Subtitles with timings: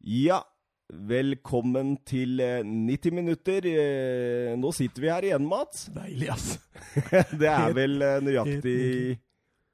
[0.00, 0.38] Ja,
[0.88, 3.66] velkommen til eh, 90 minutter.
[3.68, 5.90] Eh, Nå sitter vi her igjen, Mats.
[5.92, 6.54] Deilig, ass.
[7.40, 8.78] Det er vel eh, nøyaktig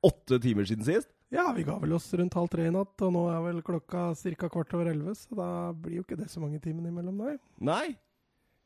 [0.07, 1.13] åtte timer siden sist?
[1.31, 4.09] Ja, vi ga vel oss rundt halv tre i natt, og nå er vel klokka
[4.19, 4.51] ca.
[4.51, 7.39] kvart over elleve, så da blir jo ikke det så mange timene imellom, nei.
[7.63, 7.87] Nei.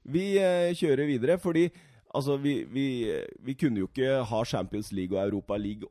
[0.09, 1.67] Vi eh, kjører videre, fordi
[2.09, 2.87] altså, vi, vi,
[3.45, 5.89] vi kunne jo ikke ha Champions League og Europa League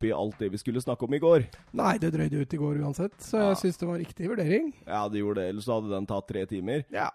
[0.00, 1.44] oppi alt det vi skulle snakke om i går.
[1.76, 3.48] Nei, det drøyde ut i går uansett, så Ja.
[3.50, 4.72] jeg syns det var riktig vurdering.
[4.86, 6.84] Ja, det gjorde det, ellers hadde den tatt tre timer.
[6.90, 7.10] Ja.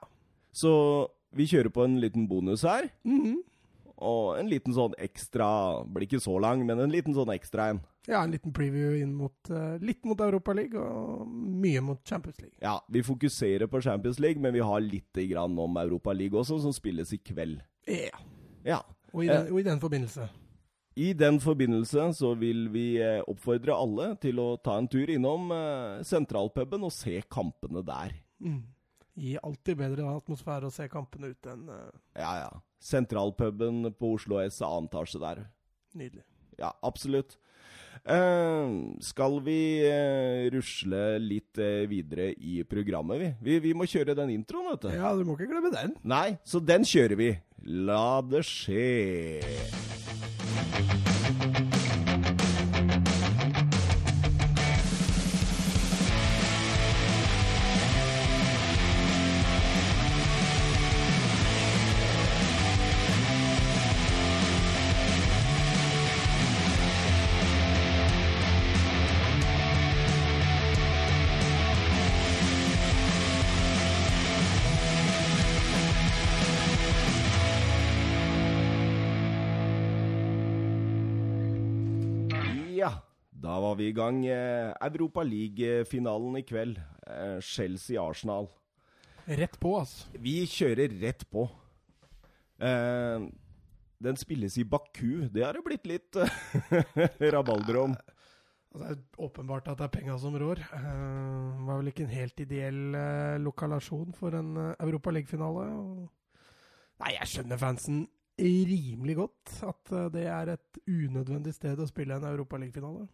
[0.54, 2.90] Så vi kjører på en liten bonus her.
[3.04, 3.42] Mhm.
[3.98, 7.80] Og en liten sånn ekstra Blir ikke så lang, men en liten sånn ekstra en.
[8.08, 10.76] ja, en liten preview inn mot uh, litt mot Europaligaen
[11.24, 12.58] og mye mot Champions League.
[12.62, 16.60] Ja, vi fokuserer på Champions League, men vi har litt grann om Europa League også,
[16.62, 17.62] som spilles i kveld.
[17.88, 18.20] Ja.
[18.66, 18.82] Ja.
[19.14, 20.30] Og i, den, og i den forbindelse
[20.96, 25.50] I den forbindelse så vil vi eh, oppfordre alle til å ta en tur innom
[25.52, 28.16] eh, sentralpuben og se kampene der.
[28.40, 28.64] mm.
[29.16, 31.88] Gir alltid bedre atmosfære å se kampene ute enn uh...
[32.20, 32.50] Ja, ja.
[32.84, 35.40] Sentralpuben på Oslo S, annen etasje der.
[35.96, 36.26] Nydelig.
[36.60, 37.38] Ja, absolutt.
[38.04, 43.32] Uh, skal vi uh, rusle litt videre i programmet, vi?
[43.40, 43.58] vi?
[43.70, 44.92] Vi må kjøre den introen, vet du.
[45.00, 45.96] Ja, du må ikke glemme den.
[46.04, 47.32] Nei, så den kjører vi.
[47.88, 49.56] La det skje.
[83.76, 84.26] Var vi i gang.
[84.26, 86.78] Eh, Europa League-finalen i kveld.
[87.08, 88.48] Eh, Chelsea-Arsenal.
[89.26, 90.08] Rett på, altså.
[90.22, 91.50] Vi kjører rett på.
[92.62, 93.26] Eh,
[94.00, 95.28] den spilles i Baku.
[95.28, 96.16] Det har det blitt litt
[97.36, 97.98] rabalder om.
[98.72, 100.62] Altså, det er åpenbart at det er penga som rår.
[100.72, 102.80] Uh, var vel ikke en helt ideell
[103.44, 105.68] lokalasjon for en uh, Europa League-finale.
[105.76, 108.06] og- Nei, jeg skjønner fansen
[108.40, 109.58] rimelig godt.
[109.68, 113.08] At det er et unødvendig sted å spille en Europa League-finale.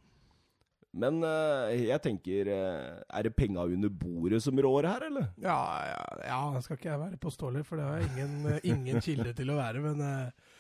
[0.92, 5.30] Men uh, jeg tenker uh, Er det penga under bordet som rår her, eller?
[5.40, 5.58] Ja,
[5.88, 9.32] ja, ja, skal ikke jeg være påståelig, for det har jeg ingen, eh, ingen kilde
[9.38, 9.84] til å være.
[9.86, 10.52] Men uh,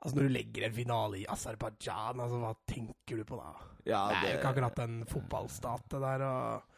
[0.00, 3.52] altså, når du legger en finale i Aserbajdsjan, altså, hva tenker du på da?
[3.84, 6.26] Ja, det er jo ikke akkurat en fotballstat, det der.
[6.30, 6.70] Og...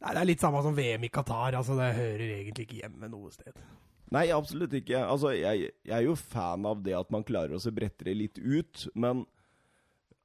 [0.00, 1.56] Nei, det er litt samme som VM i Qatar.
[1.56, 3.64] altså Det hører egentlig ikke hjemme noe sted.
[4.12, 5.00] Nei, absolutt ikke.
[5.00, 8.36] Altså, jeg, jeg er jo fan av det at man klarer å se brettere litt
[8.42, 9.24] ut, men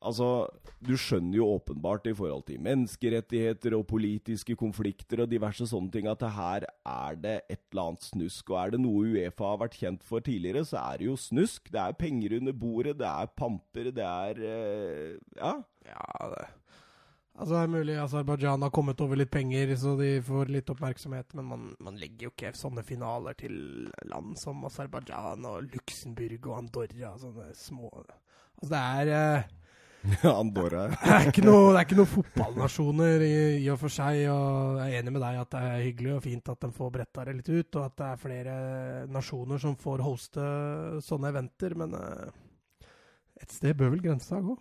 [0.02, 0.48] altså
[0.86, 6.10] Du skjønner jo åpenbart i forhold til menneskerettigheter og politiske konflikter og diverse sånne ting
[6.12, 8.52] at her er det et eller annet snusk.
[8.52, 11.72] Og er det noe Uefa har vært kjent for tidligere, så er det jo snusk.
[11.74, 15.56] Det er penger under bordet, det er pamper, det er eh, Ja.
[15.86, 16.46] Ja, det
[17.36, 21.34] Altså, det er mulig Aserbajdsjan har kommet over litt penger, så de får litt oppmerksomhet,
[21.36, 23.58] men man, man legger jo ikke sånne finaler til
[24.08, 29.50] land som Aserbajdsjan og Luxembourg og Andorra, sånne små Altså, det er eh,
[30.40, 30.86] Andorra.
[30.92, 33.34] Det er ikke noe, det ikke noe fotballnasjoner i,
[33.64, 36.24] i og for seg, og jeg er enig med deg at det er hyggelig og
[36.26, 38.56] fint at de får bretta det litt ut, og at det er flere
[39.12, 40.46] nasjoner som får hoste
[41.06, 42.40] sånne eventer, men eh,
[43.42, 44.56] et sted bør vel grensa gå?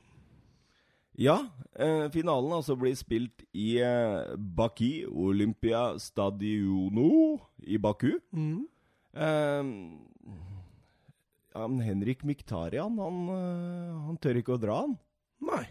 [1.20, 1.36] Ja,
[1.78, 8.16] eh, finalen altså blir spilt i eh, Baki Olympia Stadiono i Baku.
[8.34, 8.64] Mm.
[9.14, 9.62] Eh,
[11.54, 14.96] han Henrik Miktarian, han, eh, han tør ikke å dra, han.
[15.42, 15.64] Nei.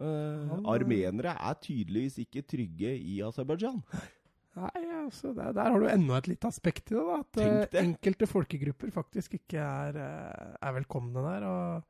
[0.00, 3.82] Uh, eh, armenere er tydeligvis ikke trygge i Aserbajdsjan.
[4.60, 7.02] Nei, altså, der, der har du enda et lite aspekt i det.
[7.04, 7.82] da, At eh, det.
[7.84, 10.00] enkelte folkegrupper faktisk ikke er,
[10.56, 11.46] er velkomne der.
[11.46, 11.82] og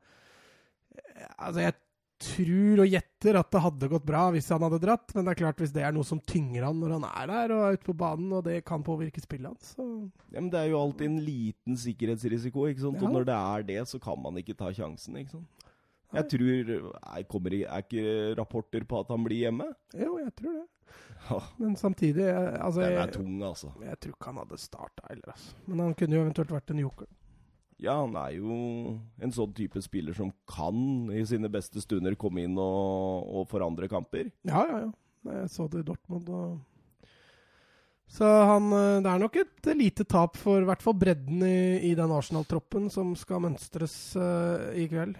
[1.39, 1.77] Altså, jeg
[2.21, 5.39] tror og gjetter at det hadde gått bra hvis han hadde dratt, men det er
[5.41, 7.87] klart hvis det er noe som tynger han når han er der og er ute
[7.87, 9.87] på banen, og det kan påvirke spillet hans, så
[10.29, 13.01] Ja, men det er jo alltid en liten sikkerhetsrisiko, ikke sant?
[13.01, 13.07] Ja.
[13.07, 15.67] Og når det er det, så kan man ikke ta sjansen, ikke sant?
[16.11, 19.69] Jeg tror er, kommer, Er ikke rapporter på at han blir hjemme?
[19.95, 20.67] Jo, jeg tror det.
[21.61, 23.71] Men samtidig eh, altså, Den er jeg, tung, altså.
[23.85, 25.57] jeg tror ikke han hadde starta heller, altså.
[25.67, 27.11] Men han kunne jo eventuelt vært en joker.
[27.81, 28.55] Ja, han er jo
[29.21, 33.89] en sånn type spiller som kan i sine beste stunder komme inn og, og forandre
[33.89, 34.29] kamper.
[34.45, 34.91] Ja, ja, ja.
[35.31, 36.29] Jeg så det i Dortmund.
[36.33, 36.59] Og
[38.11, 41.91] så han, eh, det er nok et lite tap for i hvert fall bredden i,
[41.91, 45.15] i den Arsenal-troppen som skal mønstres uh, i kveld.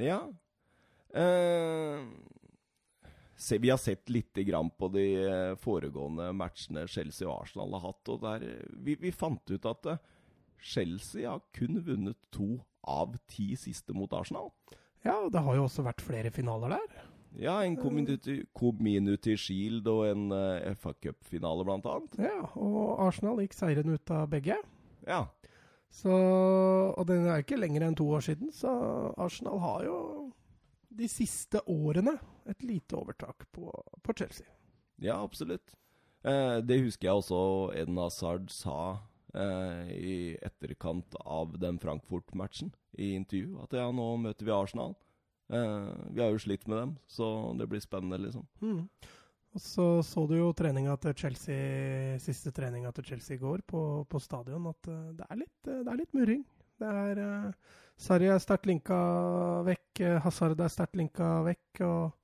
[0.00, 0.20] Ja.
[1.14, 2.04] Eh,
[3.36, 7.86] se, Vi har sett lite grann på de eh, foregående matchene Chelsea og Arsenal har
[7.88, 8.08] hatt.
[8.08, 10.02] og der, eh, vi, vi fant ut at eh,
[10.62, 14.50] Chelsea har kun vunnet to av ti siste mot Arsenal.
[15.02, 17.02] Ja, det har jo også vært flere finaler der.
[17.40, 22.18] Ja, en community, community Shield og en uh, FA Cup-finale, blant annet.
[22.20, 24.58] Ja, og Arsenal gikk seirende ut av begge.
[25.08, 25.24] Ja.
[25.92, 26.12] Så,
[26.96, 28.70] og den er ikke lenger enn to år siden, så
[29.20, 29.96] Arsenal har jo
[30.92, 32.16] de siste årene
[32.48, 33.68] et lite overtak på,
[34.02, 34.48] på Chelsea.
[35.02, 35.74] Ja, absolutt.
[36.24, 37.40] Eh, det husker jeg også
[37.76, 38.78] Eden Hazard sa
[39.34, 43.58] eh, i etterkant av den Frankfurt-matchen i intervju.
[43.64, 44.94] At ja, nå møter vi Arsenal.
[45.52, 47.26] Eh, vi har jo slitt med dem, så
[47.58, 48.46] det blir spennende, liksom.
[48.62, 48.86] Mm.
[49.52, 53.82] Og så så du jo treninga til Chelsea, siste treninga til Chelsea i går på,
[54.08, 56.42] på stadion, at uh, det, er litt, uh, det er litt murring.
[56.80, 58.96] Det er uh, Sarri er sterkt linka
[59.66, 62.18] vekk, Hazard er sterkt linka vekk, og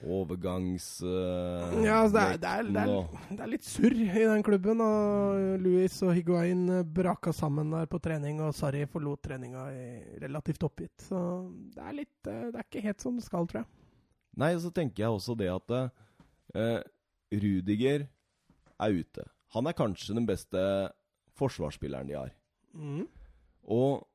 [0.00, 0.84] Overgangs...
[1.04, 4.80] ja, altså det er, det, er, det, er, det er, litt surr i den klubben.
[4.80, 9.66] og Louis og Higuain braka sammen der på trening, og Sarri forlot treninga
[10.22, 11.04] relativt oppgitt.
[11.04, 11.18] Så
[11.74, 13.68] det er litt Det er ikke helt som det skal, tror jeg.
[14.40, 16.08] Nei, så tenker jeg også det at Uh,
[16.54, 18.06] Rudiger
[18.80, 19.24] er ute.
[19.54, 20.60] Han er kanskje den beste
[21.38, 22.32] forsvarsspilleren de har.
[22.72, 23.06] Mm.
[23.70, 24.06] Og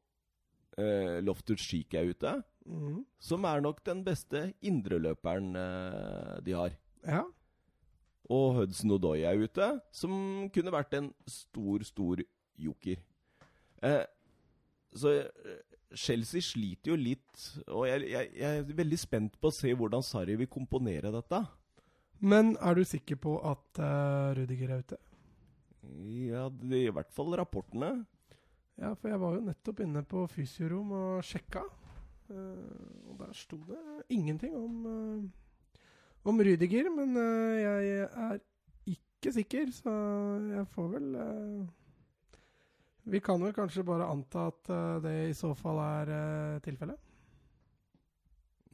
[0.80, 2.34] eh, Loftus Cheek er ute,
[2.66, 3.04] mm.
[3.20, 6.78] som er nok den beste indreløperen eh, de har.
[7.06, 7.24] Ja.
[8.26, 12.24] Og Hudson Odoi er ute, som kunne vært en stor, stor
[12.58, 12.98] joker.
[14.96, 15.12] så
[15.94, 20.02] Chelsea sliter jo litt, og jeg, jeg, jeg, er veldig spent på å se hvordan
[20.04, 21.44] Sarri vil komponere dette.
[22.25, 24.98] Men er du sikker på at uh, Rudiger er ute?
[26.25, 27.92] Ja, det er i hvert fall rapportene.
[28.81, 31.62] Ja, for jeg var jo nettopp inne på fysiorom og sjekka.
[32.31, 33.77] Uh, og der sto det
[34.10, 35.77] ingenting om, uh,
[36.25, 36.89] om Rudiger.
[36.98, 37.13] Men
[37.62, 38.42] jeg er
[38.89, 39.94] ikke sikker, så
[40.50, 41.10] jeg får vel
[43.06, 44.69] Vi kan vel kanskje bare anta at
[45.06, 47.05] det i så fall er tilfellet?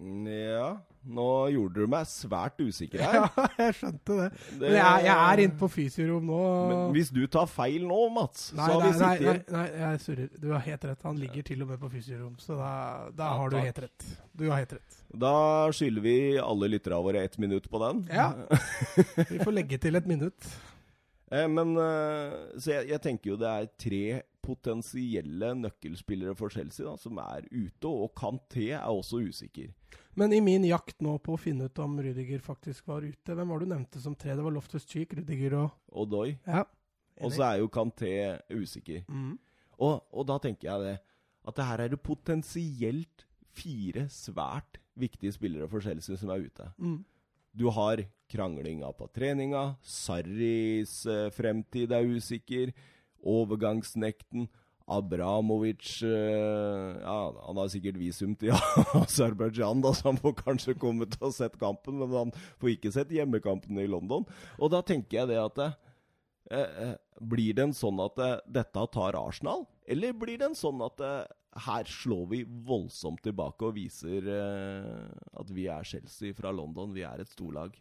[0.02, 0.72] Ja
[1.02, 3.16] Nå gjorde du meg svært usikker her.
[3.22, 4.28] Ja, jeg skjønte det.
[4.60, 6.42] det men jeg, jeg er inne på fysiorom nå.
[6.70, 9.66] Men hvis du tar feil nå, Mats Nei, så har nei, vi sittet nei, nei,
[9.82, 10.30] jeg surrer.
[10.44, 11.08] Du har helt rett.
[11.10, 12.74] Han ligger til og med på fysiorom, så da,
[13.18, 13.70] da ja, har du takk.
[13.72, 14.10] helt rett.
[14.38, 15.00] Du har helt rett.
[15.26, 15.34] Da
[15.76, 18.06] skylder vi alle lytterne våre ett minutt på den.
[18.14, 18.30] Ja.
[19.18, 20.54] vi får legge til et minutt.
[21.32, 24.04] Eh, men eh, Så jeg, jeg tenker jo det er tre
[24.42, 29.70] potensielle nøkkelspillere for Chelsea da, som er ute, og Kanté er også usikker.
[30.18, 33.54] Men i min jakt nå på å finne ut om Rudiger faktisk var ute, hvem
[33.54, 34.34] var det du nevnte som tre?
[34.36, 36.34] Det var Loftus Cheek, Rudiger og Odoi.
[36.48, 36.66] Ja,
[37.22, 38.12] og så er jo Kanté
[38.50, 39.04] usikker.
[39.08, 39.36] Mm.
[39.82, 40.96] Og, og, da tenker jeg det,
[41.48, 46.68] at det her er det potensielt fire svært viktige spillere for Chelsea som er ute.
[46.78, 47.00] Mm.
[47.52, 52.72] Du har kranglinga på treninga, Sarris eh, fremtid er usikker,
[53.22, 54.48] overgangsnekten.
[54.92, 58.52] Abramovic uh, ja, Han har sikkert visum til
[59.00, 63.14] Aserbajdsjan, så han får kanskje komme til å sett kampen, men han får ikke sett
[63.16, 64.26] hjemmekampen i London.
[64.60, 65.62] Og da tenker jeg det at
[66.52, 68.20] eh, Blir det en sånn at
[68.52, 71.00] dette tar Arsenal, eller blir det en sånn at
[71.66, 77.24] her slår vi voldsomt tilbake og viser at vi er Chelsea fra London, vi er
[77.24, 77.76] et storlag?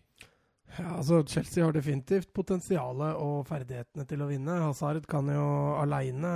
[0.79, 4.61] Ja, altså Chelsea har definitivt potensialet og ferdighetene til å vinne.
[4.63, 5.47] Hazard kan jo
[5.81, 6.31] aleine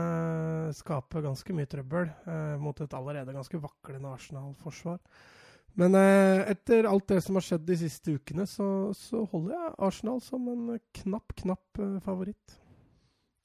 [0.75, 4.99] skape ganske mye trøbbel eh, mot et allerede ganske vaklende Arsenal-forsvar.
[5.79, 8.67] Men eh, etter alt det som har skjedd de siste ukene, så,
[8.99, 10.67] så holder jeg Arsenal som en
[11.03, 12.59] knapp, knapp eh, favoritt.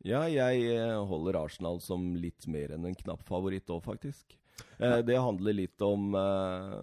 [0.07, 4.37] Ja, jeg eh, holder Arsenal som litt mer enn en knapp favoritt òg, faktisk.
[4.79, 6.79] Eh, det handler litt om, eh,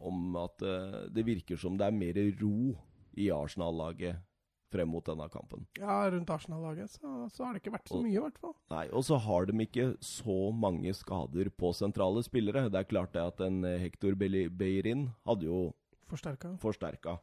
[0.00, 0.64] om at
[1.12, 2.72] det virker som det er mer ro
[3.20, 4.22] i Arsenal-laget
[4.70, 5.66] frem mot denne kampen.
[5.78, 8.54] Ja, rundt Arsenal-laget så, så, har det ikke vært så mye, i hvert fall.
[8.72, 12.68] Nei, og så har de ikke så mange skader på sentrale spillere.
[12.70, 15.64] Det er klart det at en eh, Hector Beirin hadde jo
[16.10, 16.54] Forsterka.
[16.62, 17.18] forsterka.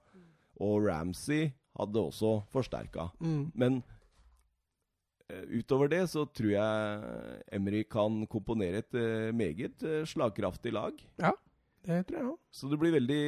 [0.63, 3.12] Og Ramsey hadde også forsterka.
[3.21, 3.51] Mm.
[3.53, 3.81] Men
[5.51, 10.96] utover det så tror jeg Emry kan komponere et uh, meget uh, slagkraftig lag.
[11.19, 11.34] Ja.
[11.88, 12.39] Det tror jeg òg.
[12.51, 13.22] Så det blir veldig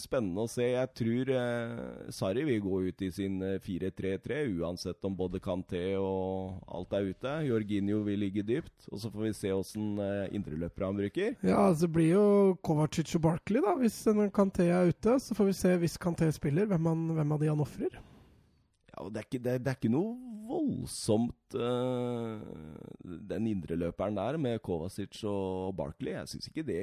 [0.00, 0.66] spennende å se.
[0.74, 5.80] Jeg tror eh, Sarri vil gå ut i sin 4-3-3, eh, uansett om både Kanté
[5.96, 7.32] og alt er ute.
[7.48, 8.90] Jorginho vil ligge dypt.
[8.90, 11.38] Og så får vi se åssen eh, indreløpere han bruker.
[11.40, 12.26] Ja, altså, det blir jo
[12.60, 14.02] Kovacic og Barkley, da, hvis
[14.36, 15.16] Kanté er ute.
[15.22, 17.96] Så får vi se, hvis Kanté spiller, hvem, han, hvem av de han ofrer.
[19.10, 20.12] Det er, ikke, det, det er ikke noe
[20.46, 22.40] voldsomt uh,
[23.02, 26.82] Den indreløperen der med Kovacic og Barkley, jeg syns ikke det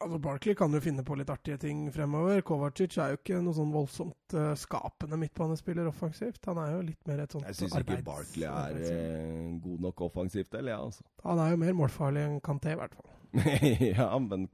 [0.00, 2.40] Altså Barkley kan jo finne på litt artige ting fremover.
[2.46, 6.40] Kovacic er jo ikke noe sånn voldsomt uh, skapende midtbanespiller offensivt.
[6.48, 7.60] Han er jo litt mer et sånt arbeids...
[7.60, 11.04] Jeg syns ikke Barkley er uh, god nok offensivt, eller ja, altså.
[11.26, 13.12] Han er jo mer målfarlig enn Kanté, i hvert fall.
[13.92, 14.48] ja, men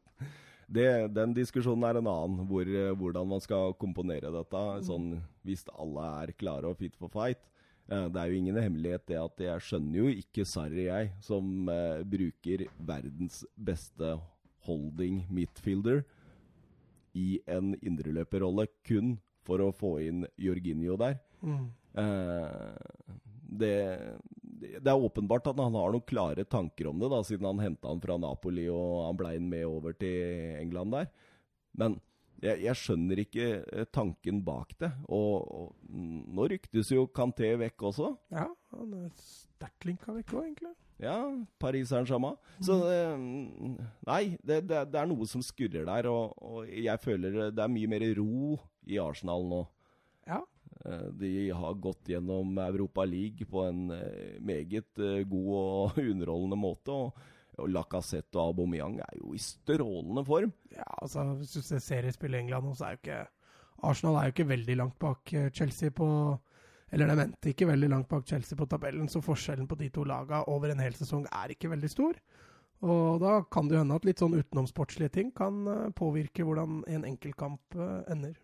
[0.67, 2.47] det, den diskusjonen er en annen.
[2.51, 4.63] Hvor, uh, hvordan man skal komponere dette.
[4.63, 4.87] Mm.
[4.89, 5.11] Sånn,
[5.47, 7.43] hvis alle er klare og fit for fight.
[7.87, 11.69] Det er jo ingen hemmelighet det at jeg skjønner jo ikke Sarri, jeg, som
[12.11, 14.09] bruker verdens beste
[14.67, 16.01] holding midfielder
[17.17, 19.15] i en indreløperrolle kun
[19.47, 21.21] for å få inn Jorginho der.
[21.47, 21.69] Mm.
[22.03, 23.07] Eh,
[23.63, 23.77] det,
[24.75, 27.91] det, er åpenbart at han har noen klare tanker om det, da, siden han henta
[27.93, 31.11] han fra Napoli og han blei med over til England der.
[31.77, 31.99] Men
[32.43, 34.91] jeg, jeg, skjønner ikke eh, tanken bak det.
[35.09, 35.93] Og, og
[36.37, 38.11] nå ryktes jo Kanté vekk også.
[38.35, 40.75] Ja, han er sterkt linka vekk òg, egentlig.
[41.01, 41.17] Ja,
[41.61, 42.37] Paris Saint-Germain.
[42.65, 43.77] Så mm.
[44.09, 46.09] Nei, det, det, det, er noe som skurrer der.
[46.13, 48.57] Og, og, jeg føler det er mye mer ro
[48.89, 49.63] i Arsenal nå.
[50.29, 50.41] Ja.
[50.89, 56.59] Eh, de har gått gjennom Europa League på en eh, meget eh, god og underholdende
[56.61, 56.93] måte.
[56.93, 60.53] og Lacassette og Aubameyang er jo i strålende form.
[60.77, 63.23] Ja, altså Hvis du ser seriespill i England, så er jo ikke
[63.83, 66.09] Arsenal er jo ikke veldig langt bak Chelsea på
[66.93, 70.05] eller de endte ikke veldig langt bak Chelsea på tabellen, så forskjellen på de to
[70.07, 72.21] lagene over en hel sesong er ikke veldig stor.
[72.87, 75.67] Og da kan det jo hende at litt sånn utenomsportslige ting kan
[75.99, 77.77] påvirke hvordan en enkeltkamp
[78.07, 78.37] ender.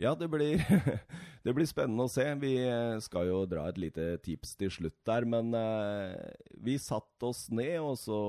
[0.00, 0.62] Ja, det blir,
[1.44, 2.24] det blir, spennende å se.
[2.40, 5.26] Vi eh, skal jo dra et lite tips til slutt der.
[5.28, 6.16] Men uh,
[6.64, 8.20] vi satte oss ned, og så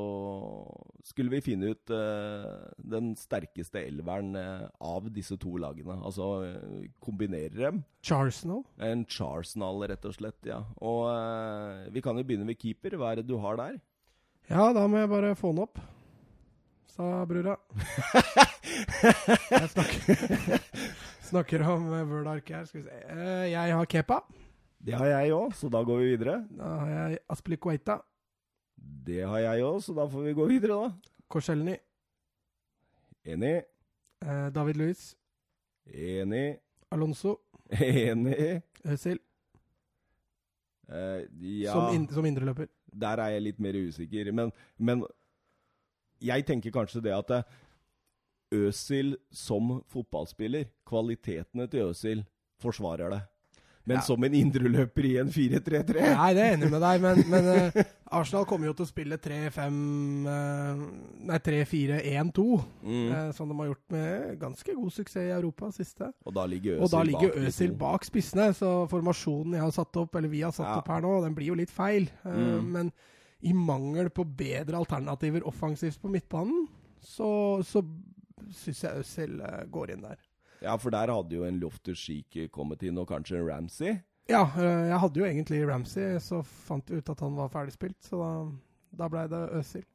[1.08, 5.98] skulle vi finne ut uh, den sterkeste elveren av disse to lagene.
[6.03, 6.29] Altså
[7.03, 7.82] kombinere dem.
[8.03, 8.63] Charsenal?
[8.84, 10.39] En Charsenal, rett og slett.
[10.50, 10.62] ja.
[10.84, 11.08] Og
[11.93, 13.00] vi kan jo begynne med keeper.
[13.00, 13.82] Hva er det du har der?
[14.51, 15.79] Ja, da må jeg bare få den opp
[16.93, 17.55] sa brura.
[19.53, 20.60] jeg snakker,
[21.33, 22.65] snakker om Word-ark her.
[22.69, 22.99] Skal vi se.
[23.09, 24.19] Eh, jeg har Kepa.
[24.83, 26.35] Det har jeg òg, så da går vi videre.
[26.57, 27.97] Da har jeg Aspilicueta.
[29.07, 31.19] Det har jeg òg, så da får vi gå videre, da.
[31.31, 31.77] Korselny.
[33.25, 33.55] Enig.
[34.21, 35.15] Eh, David Louis.
[35.87, 36.59] Enig.
[36.91, 37.37] Alonso.
[37.71, 38.61] Enig.
[38.85, 39.19] Øzil.
[40.83, 42.67] Uh, ja Som, in som indreløper.
[42.91, 44.31] Der er jeg litt mer usikker.
[44.35, 45.05] Men, men
[46.21, 47.47] jeg tenker kanskje det at
[48.53, 52.25] Øsil som fotballspiller, kvalitetene til Øsil
[52.62, 53.22] forsvarer det.
[53.83, 54.03] Men ja.
[54.05, 57.48] som en indreløper i en 4-3-3 Nei, det er jeg enig med deg, men, men
[57.51, 57.81] uh,
[58.19, 59.79] Arsenal kommer jo til å spille 3-5
[60.24, 60.83] uh,
[61.27, 62.45] Nei, 3-4-1-2.
[62.79, 63.10] Mm.
[63.12, 66.13] Uh, som de har gjort med ganske god suksess i Europa siste.
[66.24, 70.00] Og da ligger Øsil, da ligger bak, Øsil bak spissene, så formasjonen jeg har satt
[70.00, 70.79] opp, eller vi har satt ja.
[70.79, 72.07] opp her nå, den blir jo litt feil.
[72.24, 72.72] Mm.
[72.77, 72.93] Men
[73.43, 76.69] i mangel på bedre alternativer offensivt på midtbanen,
[77.03, 77.83] så, så
[78.51, 80.23] syns jeg Øzil uh, går inn der.
[80.63, 83.95] Ja, for der hadde jo en Loftus Cheek kommet inn, og kanskje en Ramsey?
[84.31, 87.99] Ja, uh, jeg hadde jo egentlig Ramsey, så fant jeg ut at han var ferdigspilt,
[88.05, 88.33] så da,
[89.03, 89.87] da blei det Øzil.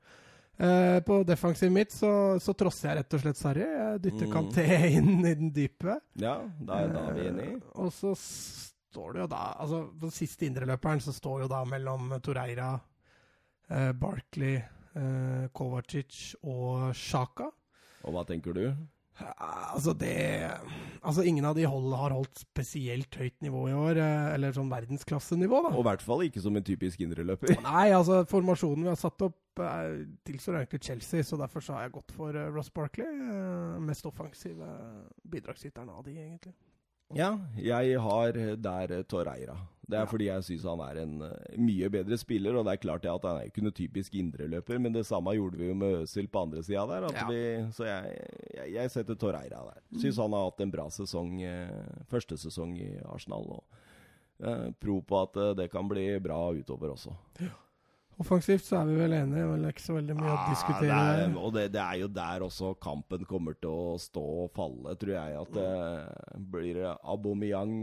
[0.58, 2.10] Uh, på defensivet mitt så,
[2.42, 3.62] så, trosser jeg rett og slett Sarri.
[3.62, 4.32] Jeg dytter mm.
[4.34, 4.64] Kanté
[4.98, 6.00] inn i den dype.
[6.18, 7.60] Ja, da, da er vi enige.
[7.78, 12.10] og så står det jo da Altså, på siste indreløperen så står jo da mellom
[12.24, 12.72] Toreira
[13.68, 14.56] eh, Barkley,
[14.98, 17.50] eh, Kovacic og Sjaka.
[18.06, 18.64] Og hva tenker du?
[19.18, 20.14] Altså, det
[21.02, 24.00] Altså, ingen av de hold, har holdt spesielt høyt nivå i år.
[24.02, 25.72] Eh, eller sånn verdensklassenivå, da.
[25.74, 27.54] Og i hvert fall ikke som en typisk indreløper.
[27.64, 31.86] Nei, altså, formasjonen vi har satt opp, er, tilstår egentlig Chelsea, så derfor så har
[31.86, 33.08] jeg gått for uh, Ross Barkley.
[33.86, 34.68] Mest offensive
[35.26, 36.54] bidragsyteren av de, egentlig.
[37.16, 39.56] Ja, jeg har der Torreira.
[39.88, 40.08] Det er ja.
[40.10, 42.58] fordi jeg syns han er en uh, mye bedre spiller.
[42.58, 45.60] Og det er klart at han er ikke noe typisk indreløper, men det samme gjorde
[45.60, 47.08] vi jo med Øzil på andre sida der.
[47.16, 47.28] Ja.
[47.30, 47.42] Vi,
[47.76, 48.18] så jeg,
[48.52, 49.80] jeg, jeg, setter Torreira der.
[49.96, 53.48] Syns han har hatt en bra sesong, uh, første sesong i Arsenal.
[53.56, 53.80] Og
[54.44, 57.16] uh, pro på at det kan bli bra utover også.
[57.40, 57.54] Ja.
[58.18, 60.86] Offensivt så er vi vel enige, vel ikke så veldig mye ah, å diskutere.
[60.88, 64.48] Det er, og det, det, er jo der også kampen kommer til å stå og
[64.56, 65.36] falle, tror jeg.
[65.44, 67.76] At det blir Aubameyang,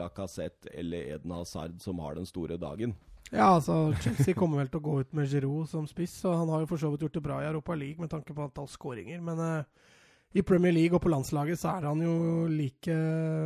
[0.00, 2.96] Lacassette eller Eden Hazard som har den store dagen.
[3.30, 6.50] Ja, altså Chelsea kommer vel til å gå ut med Giroud som spiss, og han
[6.50, 8.70] har jo for så vidt gjort det bra i Europa League med tanke på antall
[8.72, 9.20] skåringer.
[9.22, 9.90] Men uh,
[10.34, 12.96] i Premier League og på landslaget så er han jo like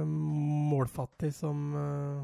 [0.09, 2.23] målfattig som uh,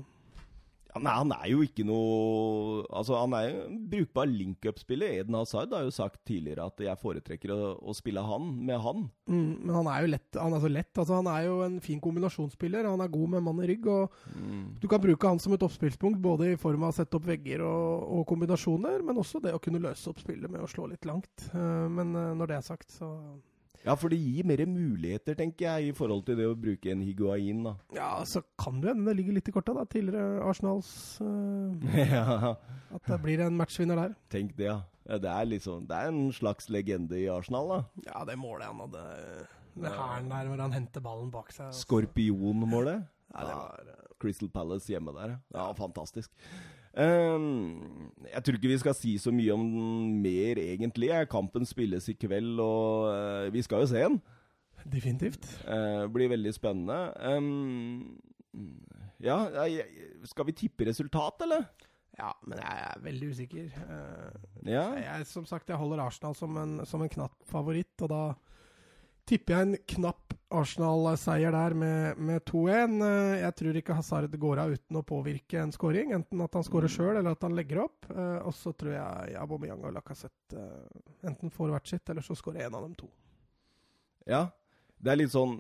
[0.97, 5.19] Nei, han er jo ikke noe Altså, han er jo en brukbar link-up-spiller.
[5.21, 9.05] Eden Hazard har jo sagt tidligere at jeg foretrekker å, å spille han med han.
[9.29, 10.39] Mm, men han er jo lett.
[10.41, 10.93] Han er så lett.
[10.95, 12.89] Altså, han er jo en fin kombinasjonsspiller.
[12.89, 13.91] Han er god med mann i rygg.
[13.93, 14.65] og mm.
[14.83, 17.67] Du kan bruke han som et oppspillspunkt, både i form av å sette opp vegger
[17.67, 21.07] og, og, kombinasjoner, men også det å kunne løse opp spillet med å slå litt
[21.09, 21.49] langt.
[21.53, 23.13] Uh, men uh, når det er sagt, så
[23.89, 27.01] Ja, for det gir mer muligheter, tenker jeg, i forhold til det å bruke en
[27.01, 27.75] higuain, da.
[27.97, 29.87] Ja, så kan det hende det ligger litt i korta, da.
[29.89, 30.91] Tidligere Arsenals
[31.25, 32.55] uh, ja,
[32.93, 34.17] At det blir en matchvinner der.
[34.29, 34.83] tenk det, ja.
[35.09, 37.81] det, er liksom, det er en slags legende i Arsenal, da.
[38.11, 39.07] Ja, det målet han hadde
[39.79, 41.71] med hælen der, hvor han henter ballen bak seg.
[41.71, 41.87] altså.
[41.87, 43.07] Skorpionmålet.
[43.35, 45.39] Ja, det var eh, Crystal Palace hjemme der.
[45.55, 46.33] Ja, fantastisk.
[46.99, 51.13] Ehm, jeg tror ikke vi skal si så mye om den mer, egentlig.
[51.31, 54.21] Kampen spilles i kveld, og eh, vi skal jo se den.
[54.89, 55.45] definitivt.
[55.67, 56.99] Uh, blir veldig spennende.
[57.29, 58.19] Ehm,
[59.21, 59.39] ja,
[60.25, 61.67] skal vi tippe resultat, eller?
[62.19, 63.67] Ja, men jeg er veldig usikker.
[63.87, 64.89] Uh, Ja.
[64.99, 68.23] Jeg, som sagt, jeg holder Arsenal som en, som en knapp favoritt, og da
[69.29, 72.95] tipper jeg en knapp Arsenal-seier der med, med 2-1.
[73.05, 76.65] Eh, Jeg tror ikke Hazard går av uten å påvirke en scoring, enten at han
[76.65, 78.09] scorer sjøl eller at han legger opp.
[78.11, 82.37] Eh, Og så tror jeg Aubameyang og Lacassette eh, enten får hvert sitt, eller så
[82.39, 83.11] scorer en av dem to.
[84.29, 84.47] Ja,
[84.99, 85.55] det er litt sånn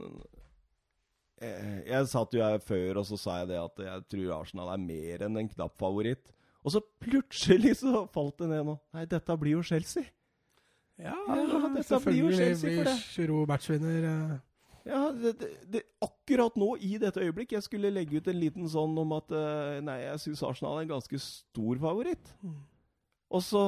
[1.38, 4.80] Jeg satt jo her før, og så sa jeg det at jeg tror Arsenal er
[4.82, 6.32] mer enn en knapp favoritt.
[6.66, 8.74] Og så plutselig så falt det ned nå.
[8.96, 10.08] Nei, dette blir jo Chelsea.
[10.98, 12.92] Ja, ja selvfølgelig blir.
[13.14, 14.06] Giroud matchvinner.
[14.08, 14.36] eh.
[14.88, 18.68] Ja, det, det, det, akkurat nå, i dette øyeblikk, jeg skulle legge ut en liten
[18.72, 22.30] sånn om at eh, Nei, jeg syns Arsenal er en ganske stor favoritt.
[22.40, 22.56] Mm.
[23.36, 23.64] Og så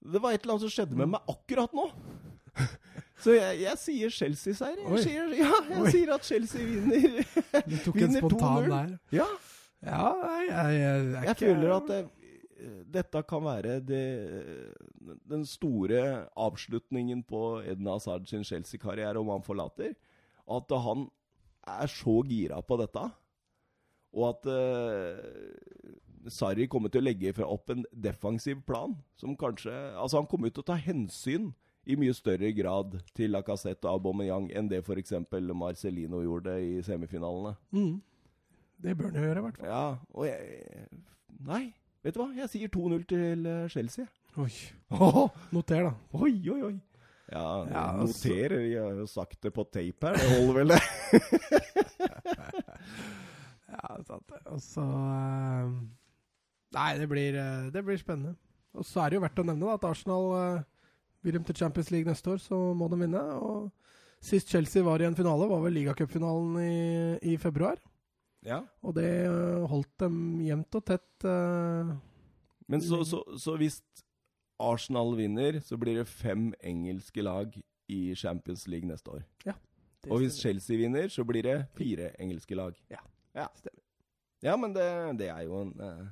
[0.00, 1.90] Det var et eller annet som skjedde med meg akkurat nå.
[3.18, 4.78] Så jeg, jeg sier Chelsea-seier.
[5.34, 5.90] Ja, jeg Oi.
[5.90, 7.24] sier at Chelsea vinner.
[7.66, 8.92] Du tok en spontan der.
[9.18, 9.26] ja,
[9.82, 10.04] Ja,
[10.38, 10.46] jeg,
[10.78, 11.98] jeg, jeg, er føler at det,
[12.90, 14.04] dette kan være det,
[15.30, 19.94] den store avslutningen på Edna Hazard sin Chelsea-karriere om han forlater.
[20.48, 21.06] At han
[21.68, 23.04] er så gira på dette.
[24.16, 30.18] Og at uh, Sarri kommer til å legge opp en defensiv plan som kanskje Altså,
[30.18, 31.52] han kommer til å ta hensyn
[31.88, 35.14] i mye større grad til Lacassette og Aubameyang enn det f.eks.
[35.56, 37.54] Marcelino gjorde i semifinalene.
[37.72, 38.00] Mm.
[38.78, 39.70] Det bør han gjøre, i hvert fall.
[39.70, 40.88] Ja, og jeg
[41.48, 41.68] Nei,
[42.04, 42.28] vet du hva?
[42.36, 44.06] Jeg sier 2-0 til eh, Chelsea.
[44.38, 44.50] Oi.
[44.94, 45.94] Oh, Noter, da.
[46.14, 46.74] oi, oi, oi.
[47.28, 48.06] Ja, Ja, noter.
[48.06, 48.60] noterer.
[48.70, 50.16] Jeg har jo sagt det på tape her.
[50.16, 50.82] Det holder vel, det.
[53.68, 54.38] Ja, sant det.
[54.48, 55.72] Og så eh,
[56.76, 58.34] Nei, det blir, eh, det blir spennende.
[58.76, 61.56] Og så er det jo verdt å nevne da, at Arsenal blir vil de til
[61.58, 63.20] Champions League neste år, så må de vinne.
[63.42, 63.70] Og
[64.24, 67.80] sist Chelsea var i en finale, var vel ligacupfinalen i, i februar.
[68.46, 68.62] Ja.
[68.86, 71.08] Og det eh, holdt dem jevnt og tett.
[71.24, 71.94] Uh,
[72.70, 73.80] Men så, så, så hvis
[74.62, 77.54] Arsenal vinner, så blir det fem engelske lag
[77.88, 79.24] i Champions League neste år.
[79.46, 79.56] Ja.
[80.08, 80.38] Og hvis.
[80.38, 82.76] Chelsea vinner, så blir det fire engelske lag.
[82.92, 83.02] Ja,
[83.34, 83.48] ja.
[83.58, 83.82] stemmer.
[84.44, 84.86] Ja, men det,
[85.18, 86.06] det er jo en uh,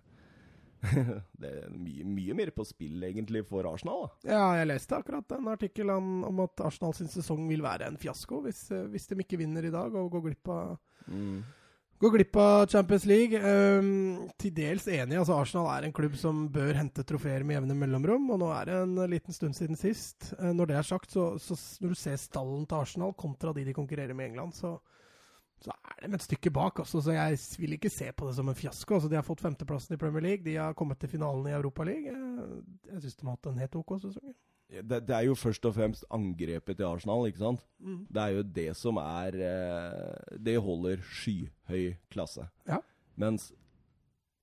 [1.41, 4.33] Det er mye, mye mer på spill, egentlig, for Arsenal, da.
[4.33, 7.99] Ja, jeg leste akkurat en artikkel om, om at Arsenal sin sesong vil være en
[8.01, 11.45] fiasko hvis, hvis de ikke vinner i dag og går glipp av Mm.
[11.99, 13.39] Går glipp av Champions League.
[13.41, 15.17] Um, til dels enig.
[15.17, 18.27] altså Arsenal er en klubb som bør hente trofeer med jevne mellomrom.
[18.35, 20.35] Og nå er det en liten stund siden sist.
[20.37, 23.65] Uh, når det er sagt, så, så når du ser stallen til Arsenal kontra de
[23.65, 24.75] de konkurrerer med i England, så,
[25.65, 26.85] så er de et stykke bak.
[26.85, 28.99] Også, så jeg vil ikke se på det som en fiasko.
[28.99, 30.45] altså De har fått femteplassen i Premier League.
[30.45, 32.13] De har kommet til finalen i Europa League.
[32.13, 32.61] Eh,
[32.93, 34.37] jeg syns de har hatt en helt OK sesong.
[34.67, 37.63] Det, det er jo først og fremst angrepet til Arsenal, ikke sant?
[37.79, 38.01] Mm.
[38.11, 42.49] Det er jo det som er eh, Det holder skyhøy klasse.
[42.67, 42.81] Ja.
[43.17, 43.53] Mens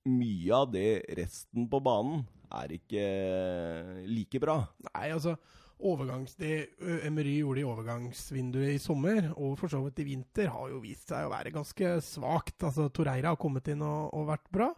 [0.08, 4.62] mye av det resten på banen er ikke eh, like bra.
[4.90, 5.36] Nei, altså
[5.84, 10.48] overgangs, Det ø, Emery gjorde i overgangsvinduet i sommer, og for så vidt i vinter,
[10.48, 12.56] har jo vist seg å være ganske svakt.
[12.62, 14.70] Altså, Torreira har kommet inn og, og vært bra.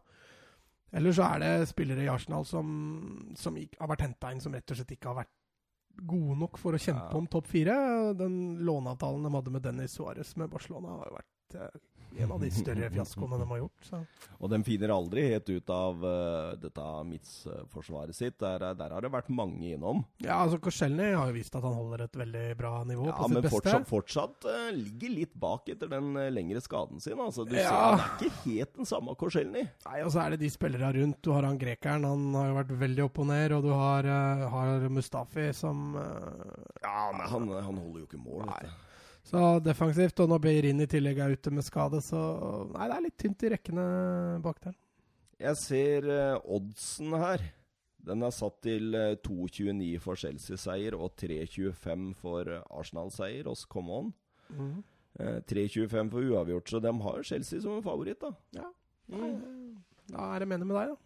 [0.97, 2.67] Eller så er det spillere i Arsenal som,
[3.37, 5.35] som ikke, har vært henta inn som rett og slett ikke har vært
[5.97, 7.17] gode nok for å kjempe Ja.
[7.19, 8.13] om topp fire.
[8.15, 11.81] Den låneavtalen de hadde med Dennis Suárez med Barcelona, har jo vært eh,
[12.23, 13.89] en av de større fiaskoene de har gjort.
[13.91, 14.01] Så.
[14.41, 18.39] Og de finner aldri helt ut av uh, dette midtsforsvaret sitt.
[18.43, 20.05] Der, der har det vært mange innom.
[20.23, 23.29] Ja, altså Korselny har jo vist at han holder et veldig bra nivå Ja, på
[23.29, 27.21] sitt men Ja, fortsatt, fortsatt uh, ligger litt bak etter den uh, lengre skaden sin.
[27.23, 29.67] Altså, du ser, han er ikke helt den samme Korselny.
[29.87, 31.21] Nei, og så er det de spillerne rundt.
[31.25, 33.55] Du har han grekeren, han har jo vært veldig opp og ned.
[33.57, 38.23] Og du har, eh, har Mustafi som eh, Ja, men han, han holder jo ikke
[38.23, 38.47] mål.
[38.51, 38.61] Nei.
[38.65, 38.86] du.
[39.27, 40.21] Så defensivt.
[40.23, 42.21] Og når Beirin i tillegg er ute med skade, så
[42.73, 43.87] Nei, det er litt tynt i rekkene
[44.45, 44.77] bak der.
[45.43, 47.43] Jeg ser eh, oddsen her.
[48.07, 53.99] Den er satt til eh, 2,29 for Chelsea-seier og 3,25 for eh, Arsenal-seier hos Come
[54.01, 54.13] On.
[54.49, 54.85] Mm.
[55.17, 58.35] 3,25 for uavgjort, så de har Chelsea som en favoritt, da.
[58.59, 58.67] Ja.
[59.09, 59.79] Mm.
[60.13, 60.97] Da er det mener med deg, da.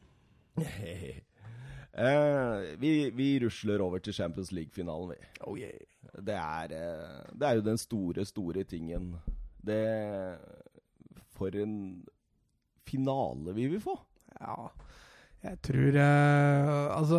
[2.04, 5.30] eh, vi, vi rusler over til Champions League-finalen, vi.
[5.46, 5.78] Oh yeah.
[6.18, 9.12] Det er, eh, det er jo den store, store tingen.
[9.60, 9.80] Det
[11.36, 11.74] For en
[12.88, 13.94] finale vi vil få.
[14.40, 14.70] Ja,
[15.42, 17.18] jeg tror eh, Altså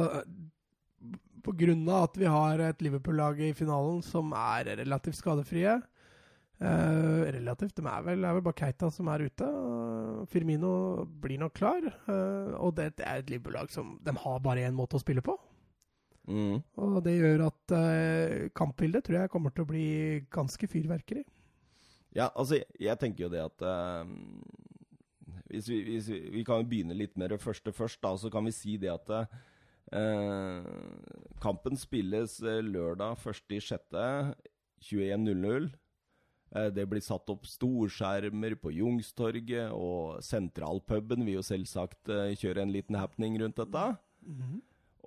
[1.43, 7.21] På grunn av at vi har et Liverpool-lag i finalen som er relativt skadefrie eh,
[7.35, 9.47] Relativt, de er vel, er vel bare Keita som er ute.
[10.31, 11.81] Firmino blir nok klar.
[12.07, 15.25] eh, og det, det er et Liverpool-lag som De har bare én måte å spille
[15.25, 15.37] på.
[16.31, 16.57] Mm.
[16.79, 19.85] Og det gjør at uh, kampbildet tror jeg kommer til å bli
[20.31, 21.25] ganske fyrverkeri.
[22.15, 24.07] Ja, altså, jeg tenker jo det at uh,
[25.51, 28.31] hvis, vi, hvis vi, vi kan jo begynne litt med det første først, da, så
[28.31, 30.71] kan vi si det at uh,
[31.43, 34.33] kampen spilles lørdag 1.6.
[34.81, 35.67] 21.00.
[36.57, 42.09] Eh, det blir satt opp storskjermer på Jungstorget, og Sentralpuben vil jo selvsagt
[42.41, 43.85] kjøre en liten happening rundt dette.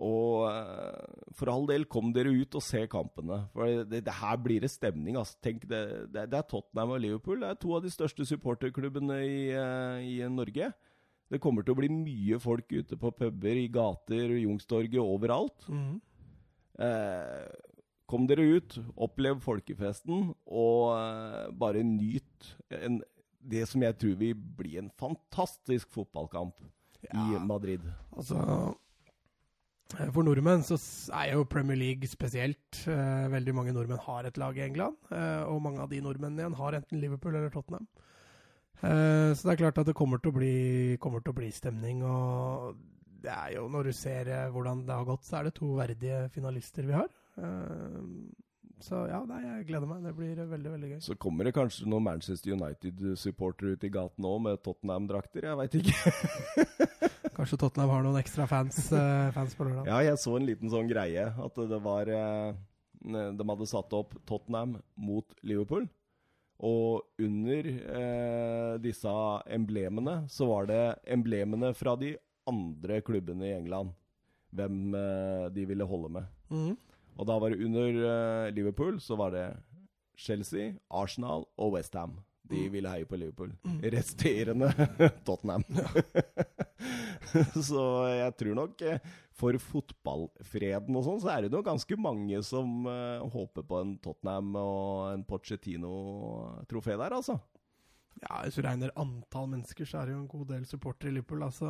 [0.03, 3.45] Og eh, for all del, kom dere ut og se kampene.
[3.55, 5.19] For det, det her blir det stemning.
[5.21, 5.39] Altså.
[5.45, 5.83] Tenk, det,
[6.15, 7.45] det, det er Tottenham og Liverpool.
[7.45, 10.73] Det er to av de største supporterklubbene i, eh, i Norge.
[11.31, 15.69] Det kommer til å bli mye folk ute på puber, i gater, Youngstorget, overalt.
[15.71, 15.95] Mhm.
[16.85, 17.47] Eh,
[18.11, 22.99] kom dere ut, opplev folkefesten, og eh, bare nyt en,
[23.41, 26.67] det som jeg tror vil bli en fantastisk fotballkamp
[27.15, 27.85] i Madrid.
[28.17, 28.75] Altså
[29.93, 30.79] For nordmenn så
[31.15, 32.81] er jo Premier League spesielt.
[32.91, 36.43] Eh, veldig mange nordmenn har et lag i England, eh, og mange av de nordmennene
[36.43, 37.87] igjen har enten Liverpool eller Tottenham.
[38.81, 40.57] Eh, så det er klart at det kommer til å bli,
[40.99, 42.03] til å bli stemning.
[42.03, 42.75] Og
[43.23, 45.71] det er jo, når du ser eh, hvordan det har gått, så er det to
[45.79, 47.13] verdige finalister vi har.
[48.85, 50.03] Så ja, nei, jeg gleder meg.
[50.05, 50.99] Det blir veldig, veldig gøy.
[51.07, 55.77] Så kommer det kanskje noen Manchester United-supportere ut i gaten òg med Tottenham-drakter, jeg veit
[55.81, 56.13] ikke.
[57.39, 59.89] Kanskje Tottenham har noen ekstra fans, eh, fans på lørdag.
[59.89, 62.53] Ja, jeg så en liten sånn greie, at det var eh,
[63.35, 65.89] De hadde satt opp Tottenham mot Liverpool.
[66.65, 69.11] Og under eh, disse
[69.57, 70.83] emblemene så var det
[71.17, 72.13] emblemene fra de
[72.47, 73.91] andre klubbene i England.
[74.55, 76.35] Hvem eh, de ville holde med.
[76.53, 76.75] Mhm.
[77.19, 79.45] Og da var det under eh, Liverpool så var det
[80.19, 82.17] Chelsea, Arsenal og Westham.
[82.45, 82.73] De Mm.
[82.75, 83.53] ville heie på Liverpool.
[83.65, 83.79] Mm.
[83.95, 84.69] Resterende
[85.27, 85.63] Tottenham.
[87.69, 88.99] så jeg tror nok eh,
[89.35, 93.95] for fotballfreden og sånn, så er det nok ganske mange som eh, håper på en
[94.05, 97.39] Tottenham og en Pochettino-trofé der, altså.
[98.23, 101.17] Ja, hvis du regner antall mennesker, så er det jo en god del supportere i
[101.17, 101.43] Liverpool.
[101.49, 101.67] Altså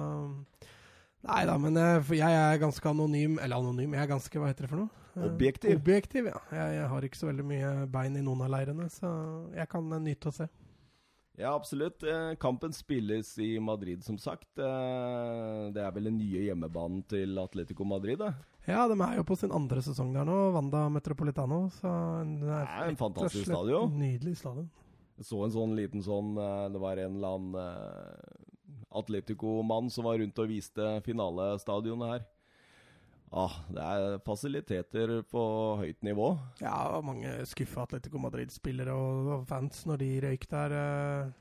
[1.24, 4.66] Nei da, men jeg, jeg er ganske anonym Eller anonym, jeg er ganske Hva heter
[4.66, 5.03] det for noe?
[5.16, 5.76] Eh, Objektiv.
[5.78, 6.40] Objektiv, ja.
[6.50, 9.10] Jeg, jeg har ikke så veldig mye bein i noen av leirene, så
[9.54, 10.48] jeg kan eh, nyte å se.
[11.38, 12.02] Ja, absolutt.
[12.06, 14.48] Eh, Kampen spilles i Madrid, som sagt.
[14.54, 18.32] Det er vel den nye hjemmebanen til Atletico Madrid, det.
[18.68, 21.64] Ja, de er jo på sin andre sesong der nå, Wanda Metropolitano.
[21.74, 21.90] Så
[22.40, 23.98] det Det er en fantastisk stadion.
[23.98, 24.70] Nydelig stadion.
[25.18, 26.32] Jeg så en sånn liten sånn
[26.74, 27.58] Det var en eller annen
[28.94, 32.24] Atletico-mann som var rundt og viste finalestadionet her.
[33.34, 35.42] Ah, det er fasiliteter på
[35.80, 36.28] høyt nivå.
[36.62, 40.74] Ja, og mange skuffa Atletico Madrid-spillere og, fans når de røyk der.
[40.78, 41.32] eh.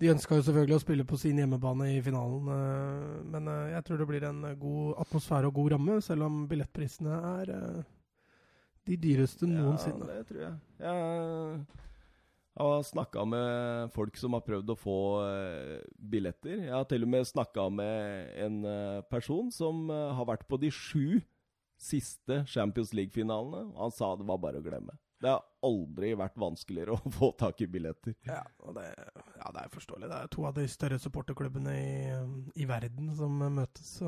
[0.00, 3.84] De ønska jo selvfølgelig å spille på sin hjemmebane i finalen, eh, men eh, jeg
[3.84, 7.52] tror det blir en god atmosfære og god ramme, selv om billettprisene er
[8.88, 10.08] de dyreste noensinne.
[10.08, 10.56] Ja, det tror jeg.
[10.80, 11.89] Jeg
[12.58, 16.64] har snakka med folk som har prøvd å få eh, billetter.
[16.66, 20.58] Jeg har til og med snakka med en eh, person som eh, har vært på
[20.60, 21.20] de sju
[21.80, 23.70] siste Champions League-finalene.
[23.78, 24.98] Han sa det var bare å glemme.
[25.20, 28.16] Det har aldri vært vanskeligere å få tak i billetter.
[28.26, 28.42] Ja,
[28.76, 28.88] det,
[29.36, 30.10] ja, det er forståelig.
[30.10, 31.96] Det er to av de større supporterklubbene i,
[32.64, 33.98] i verden som møtes.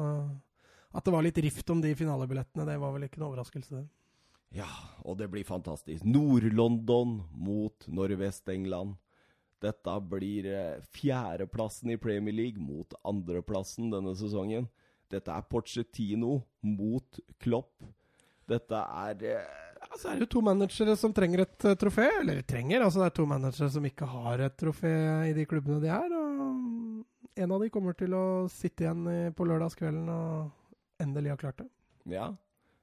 [0.93, 3.87] At det var litt rift om de finalebillettene, det var vel ikke noe overraskelse, det.
[4.53, 4.69] Ja,
[5.07, 6.05] og det blir fantastisk.
[6.05, 8.99] Nord-London mot Nordvest-England.
[9.63, 14.67] Dette blir eh, fjerdeplassen i Premier League mot andreplassen denne sesongen.
[15.13, 17.85] Dette er Pochettino mot Klopp.
[18.49, 22.09] Dette er eh, Ja, så er det jo to managere som trenger et uh, trofé.
[22.21, 24.93] Eller trenger, altså det er to managere som ikke har et trofé
[25.31, 26.15] i de klubbene de er.
[26.19, 31.63] Og en av de kommer til å sitte igjen på lørdagskvelden og endelig ha klart
[31.63, 31.71] det.
[32.13, 32.29] Ja.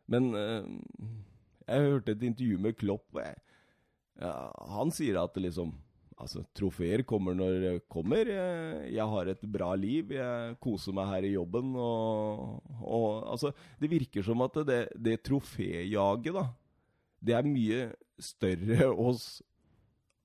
[0.10, 0.64] Men eh,
[1.70, 3.20] jeg hørte et intervju med Klopp.
[4.20, 4.34] ja,
[4.74, 5.78] han sier at liksom
[6.20, 8.28] Altså, trofeer kommer når det kommer.
[8.28, 10.12] Jeg, jeg har et bra liv.
[10.12, 11.70] Jeg koser meg her i jobben.
[11.80, 16.44] Og, og altså Det virker som at det, det troféjaget, da
[17.24, 17.80] Det er mye
[18.20, 19.40] større hos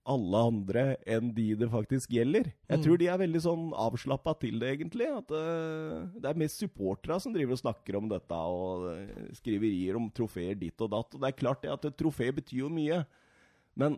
[0.06, 2.50] alle andre enn de det faktisk gjelder.
[2.68, 2.82] Jeg Mm.
[2.84, 5.06] tror de er veldig sånn avslappa til det, egentlig.
[5.08, 9.96] At uh, det er mest supporterne som driver og snakker om dette, og eh, skriverier
[9.96, 11.14] om trofeer ditt og datt.
[11.14, 13.00] Og det er klart det at et trofé betyr jo mye,
[13.76, 13.96] men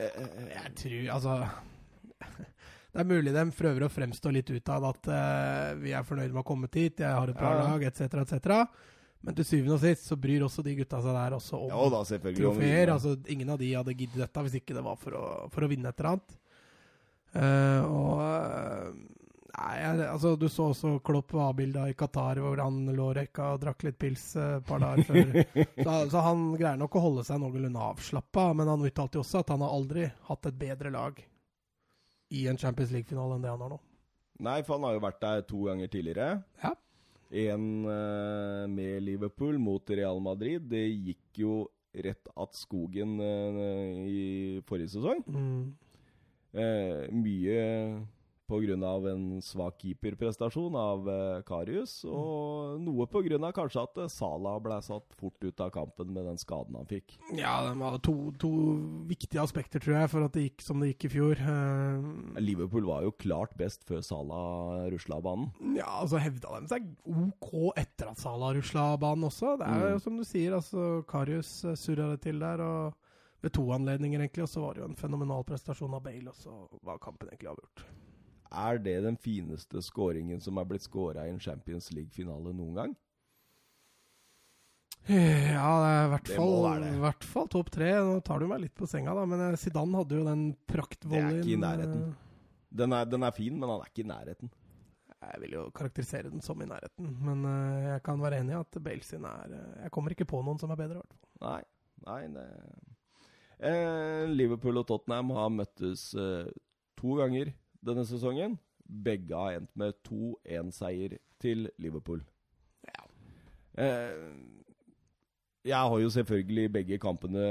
[0.00, 1.38] uh, Jeg tror Altså
[2.92, 5.08] Det er mulig de prøver å fremstå litt ut av at
[5.78, 7.66] vi er fornøyd med å ha kommet hit, jeg har et bra Ja.
[7.68, 8.64] lag, etc., etc.
[9.26, 11.86] Men til syvende og sist så bryr også de gutta seg der også om Ja
[11.90, 12.02] da,
[12.38, 12.92] trofeer.
[12.94, 15.70] Altså, ingen av de hadde giddet dette hvis ikke det var for å, for å
[15.70, 16.36] vinne et eller annet.
[17.28, 18.92] Uh, og eh,
[19.58, 23.62] Nei, altså, du så også Klopp var avbilda i Qatar hvor han lå røyka og
[23.64, 25.32] drakk litt pils eh, et par dager før.
[25.86, 29.42] så, så han greier nok å holde seg noenlunde avslappa, men han uttalte jo også
[29.42, 31.18] at han har aldri hatt et bedre lag
[32.38, 33.80] i en Champions League-finale enn det han har nå.
[34.46, 36.28] Nei, for han har jo vært der to ganger tidligere.
[36.62, 36.76] Ja.
[37.28, 40.62] En eh, med Liverpool mot Real Madrid.
[40.70, 45.22] Det gikk jo rett att skogen eh, i forrige sesong.
[45.28, 45.76] Mm.
[46.52, 47.66] Eh, mye
[48.48, 48.74] pga.
[49.12, 53.38] en svak keeperprestasjon av eh, Karius, og noe pga.
[53.54, 57.18] kanskje at eh, Salah ble satt fort ut av kampen med den skaden han fikk.
[57.36, 58.50] Ja, det var to, to
[59.08, 61.42] viktige aspekter, tror jeg, for at det gikk som det gikk i fjor.
[61.44, 65.52] Eh, Liverpool var jo klart best før Salah rusla av banen.
[65.76, 69.56] Ja, altså hevda de seg OK etter at Salah rusla av banen også.
[69.60, 70.02] Det er jo Mm.
[70.02, 72.94] som du sier, altså Karius surra det til der, og
[73.42, 74.42] ved to anledninger, egentlig.
[74.44, 77.50] Og så var det jo en fenomenal prestasjon av Bale, og så var kampen egentlig
[77.52, 77.84] avgjort.
[78.50, 82.94] Er det den fineste skåringen som er blitt skåra i en Champions League-finale noen gang?
[85.08, 87.90] Ja, det er i hvert fall, hvert fall topp tre.
[88.04, 91.30] Nå tar du meg litt på senga, da, men eh, Zidane hadde jo den praktvolleyen.
[91.30, 92.02] Det er ikke i nærheten.
[92.10, 92.24] eh,
[92.82, 94.50] Den er, den er fin, men han er ikke i nærheten.
[95.18, 98.58] Jeg vil jo karakterisere den som i nærheten, men eh, jeg kan være enig i
[98.60, 101.32] at Bale sin er Jeg kommer ikke på noen som er bedre, i hvert fall.
[101.48, 101.62] Nei.
[102.06, 102.44] Nei, det
[103.66, 106.52] eh, Liverpool og Tottenham har møttes eh,
[107.00, 107.50] to ganger
[107.84, 108.58] denne sesongen.
[108.88, 112.22] Begge har endt med 2-1-seier til Liverpool.
[112.88, 113.04] Ja.
[113.84, 114.32] Eh,
[115.68, 117.44] jeg har jo selvfølgelig begge kampene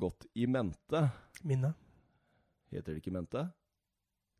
[0.00, 1.04] gått i mente.
[1.44, 1.74] Minne.
[2.72, 3.44] Heter det ikke mente?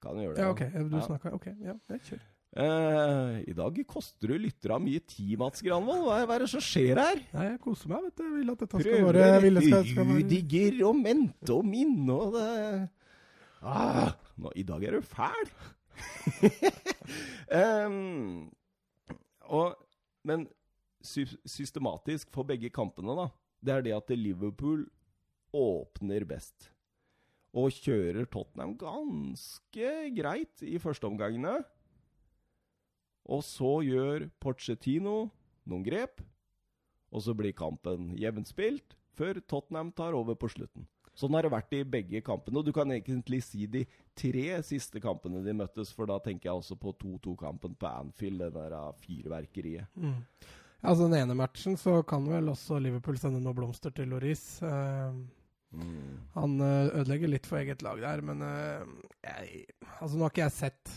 [0.00, 0.44] Kan jo gjøre det.
[0.44, 0.90] Ja, OK.
[0.90, 1.06] Du Ja.
[1.06, 1.46] snakka OK.
[1.60, 2.20] Ja, jeg kjør.
[2.56, 6.02] Eh, I dag koster du lytterne mye tid, Mats Granvold.
[6.08, 7.20] Hva, hva er det som skjer her?
[7.34, 8.24] Nei, jeg koser meg, vet du.
[8.24, 12.88] Jeg vil at dette skal Prøver være være- Rudiger og mente og minne og det
[13.62, 15.52] ah, nå, I dag er du fæl!
[17.60, 18.48] um,
[19.50, 19.76] og,
[20.26, 20.46] men
[21.04, 23.28] sy systematisk for begge kampene, da,
[23.60, 24.86] det er det at Liverpool
[25.56, 26.70] åpner best.
[27.50, 31.56] Og kjører Tottenham ganske greit i førsteomgangene.
[33.30, 35.30] Og så gjør Pochettino
[35.68, 36.22] noen grep,
[37.10, 40.86] og så blir kampen jevnspilt før Tottenham tar over på slutten.
[41.20, 43.84] Sånn har det vært i begge kampene, og du kan egentlig si de
[44.16, 48.54] tre siste kampene de møttes, for da tenker jeg også på 2-2-kampen på Anfield, det
[48.56, 49.90] der fyrverkeriet.
[50.00, 50.22] Mm.
[50.80, 54.46] Altså, den ene matchen så kan vel også Liverpool sende noen blomster til Loris.
[54.64, 55.12] Uh,
[55.70, 56.18] Mm.
[56.34, 58.82] han eh, ødelegger litt for eget lag der, men uh,
[59.22, 59.68] jeg,
[60.00, 60.94] Altså, nå har ikke jeg sett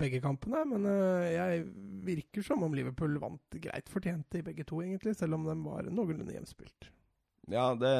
[0.00, 1.62] begge kampene, men uh, jeg
[2.08, 5.86] virker som om Liverpool vant greit fortjent i begge to, egentlig, selv om de var
[5.86, 6.90] noenlunde jevnspilt.
[7.54, 7.92] Ja, det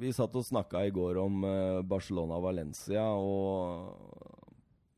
[0.00, 4.30] Vi satt og snakka i går om eh, Barcelona-Valencia, og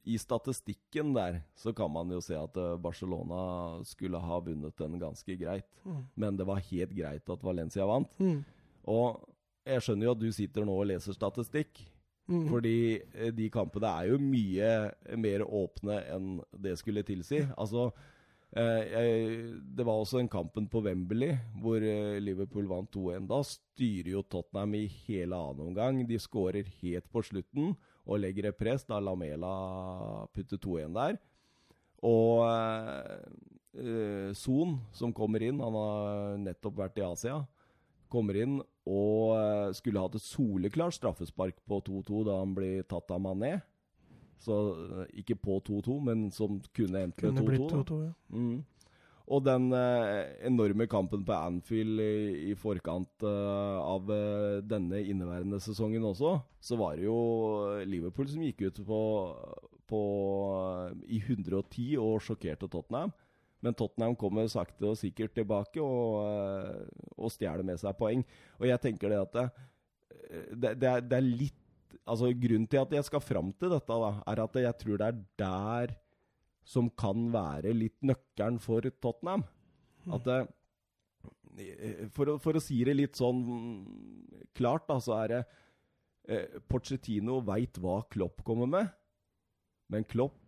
[0.02, 4.98] i statistikken der så kan man jo se at eh, Barcelona skulle ha vunnet den
[5.02, 5.68] ganske greit.
[5.84, 6.02] Mm.
[6.14, 8.10] Men det var helt greit at Valencia vant.
[8.18, 8.42] Mm.
[8.90, 9.22] Og
[9.66, 11.82] jeg skjønner jo at du sitter nå og leser statistikk.
[12.30, 12.46] Mm.
[12.50, 12.78] Fordi
[13.14, 14.72] eh, de kampene er jo mye
[15.18, 17.42] mer åpne enn det skulle tilsi.
[17.56, 17.90] Altså
[18.52, 23.24] Det var også den kampen på Wembley hvor eh, Liverpool vant 2-1.
[23.30, 26.02] Da styrer jo Tottenham i hele annen omgang.
[26.04, 31.18] De skårer helt på slutten og legger et press da Lamela putter 2-1 der.
[32.02, 33.26] Og eh,
[33.78, 37.40] eh, Son, som kommer inn, han har nettopp vært i Asia,
[38.12, 38.58] kommer inn
[38.90, 43.60] og eh, skulle hatt et soleklart straffespark på 2-2 da han blir tatt av Mané.
[44.42, 48.02] Så eh, ikke på 2-2, men som kunne endt med 2-2.
[48.08, 48.12] ja.
[48.34, 48.60] Mm.
[49.32, 55.60] Og den eh, enorme kampen på Anfield i, i forkant eh, av eh, denne inneværende
[55.62, 57.18] sesongen også, så var det jo
[57.86, 59.00] Liverpool som gikk ut på,
[59.88, 60.02] på
[61.06, 63.14] i 110 og sjokkerte Tottenham.
[63.62, 68.26] Men Tottenham kommer sakte og sikkert tilbake og, eh, og stjeler med seg poeng.
[68.58, 69.48] Og jeg tenker det at det,
[70.50, 71.61] det, det, er, det er litt
[72.10, 75.08] Altså Grunnen til at jeg skal fram til dette, da, er at jeg tror det
[75.12, 75.94] er der
[76.66, 79.44] som kan være litt nøkkelen for Tottenham.
[80.10, 80.38] At det,
[82.14, 83.42] for, å, for å si det litt sånn
[84.58, 85.40] klart, da, så er det
[86.26, 88.92] eh, Pochettino veit hva Klopp kommer med,
[89.92, 90.38] men Klopp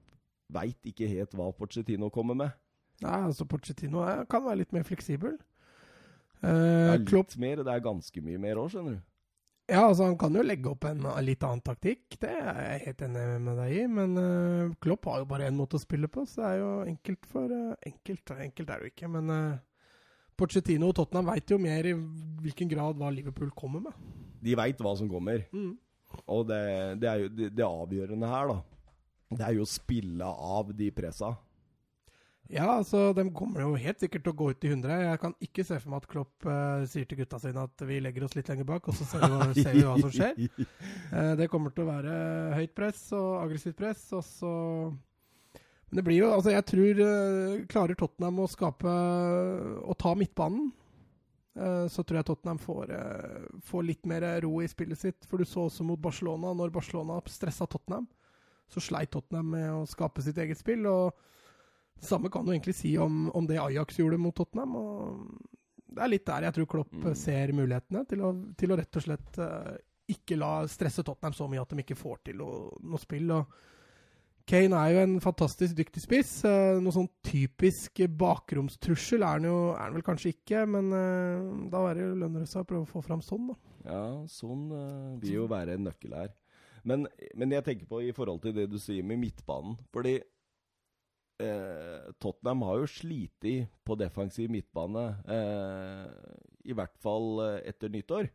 [0.55, 2.55] veit ikke helt hva Pochettino kommer med.
[3.03, 5.39] Nei, altså Pochettino kan være litt mer fleksibel.
[5.39, 9.05] Det Eh, er litt Klopp mer, det er ganske mye mer òg, skjønner du.
[9.65, 13.05] Ja, altså Han kan jo legge opp en, litt annen taktikk, det er jeg helt
[13.07, 13.85] enig med deg i.
[13.89, 16.73] Men uh, Klopp har jo bare én måte å spille på, så det er jo
[16.91, 19.63] enkelt for uh, Enkelt enkelt er det jo ikke, men uh,
[20.37, 21.95] Pochettino og Tottenham veit jo mer i
[22.45, 24.05] hvilken grad hva Liverpool kommer med.
[24.45, 25.47] De veit hva som kommer.
[25.55, 25.73] Mm.
[26.35, 26.61] Og det,
[27.01, 28.59] det er jo det, det avgjørende her, da.
[29.35, 31.33] Det er jo å spille av de pressa.
[32.53, 34.99] Ja, altså, de kommer jo helt sikkert til å gå ut i 100.
[35.01, 38.03] Jeg kan ikke se for meg at Klopp uh, sier til gutta sine at vi
[38.05, 40.37] legger oss litt lenger bak, og så ser vi hva, ser vi hva som skjer.
[41.09, 42.19] Uh, det kommer til å være
[42.59, 44.53] høyt press og aggressivt press, og så
[45.89, 50.73] Men det blir jo Altså, jeg tror uh, Klarer Tottenham å skape Å ta midtbanen,
[51.55, 52.91] så tror jeg Tottenham får,
[53.63, 55.27] får litt mer ro i spillet sitt.
[55.31, 58.09] For du så også mot Barcelona, når Barcelona stressa Tottenham,
[58.67, 60.83] så sleit Tottenham med å skape sitt eget spill.
[60.91, 61.15] og
[62.01, 64.75] det samme kan du egentlig si om, om det Ajax gjorde mot Tottenham.
[64.77, 65.39] og
[65.95, 67.15] Det er litt der jeg tror Klopp Mm.
[67.17, 69.77] ser mulighetene til å, til å rett og slett eh,
[70.15, 73.31] ikke la stresse Tottenham så mye at de ikke får til noe, noe spill.
[73.31, 73.47] og
[74.45, 76.33] Kane er jo en fantastisk dyktig spiss.
[76.45, 81.69] Eh, noe sånn typisk bakromstrussel er han jo er han vel kanskje ikke, men eh,
[81.73, 83.57] da er det jo lønner det seg å prøve å få fram sånn, da.
[83.89, 84.67] Ja, sånn
[85.23, 86.35] vil jo være en nøkkel her.
[86.85, 89.79] Men, men jeg tenker på i forhold til det du sier med midtbanen.
[89.93, 90.19] Fordi
[91.43, 93.47] eh, Tottenham har jo slitt
[93.85, 98.31] på defensiv midtbane, eh, i hvert fall eh, etter nyttår.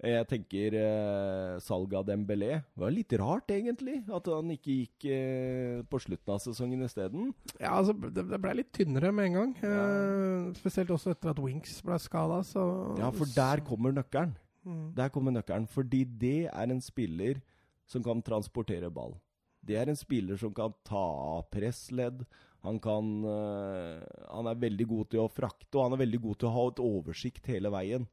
[0.00, 5.06] Jeg tenker eh, salget av Dembélé Det var litt rart, egentlig, at han ikke gikk
[5.12, 7.34] eh, på slutten av sesongen isteden.
[7.58, 9.52] Ja, altså, det, det ble litt tynnere med en gang.
[9.60, 9.82] Ja.
[9.84, 12.40] Eh, spesielt også etter at Winks ble skada,
[12.96, 14.32] Ja, for der kommer nøkkelen.
[14.64, 14.86] Mm.
[14.96, 15.68] Der kommer nøkkelen.
[15.68, 17.42] Fordi det er en spiller
[17.90, 19.18] som kan transportere ball.
[19.66, 21.02] Det er en spiller som kan ta
[21.34, 22.24] av pressledd.
[22.64, 24.00] Han kan øh,
[24.36, 26.64] Han er veldig god til å frakte, og han er veldig god til å ha
[26.70, 28.08] et oversikt hele veien.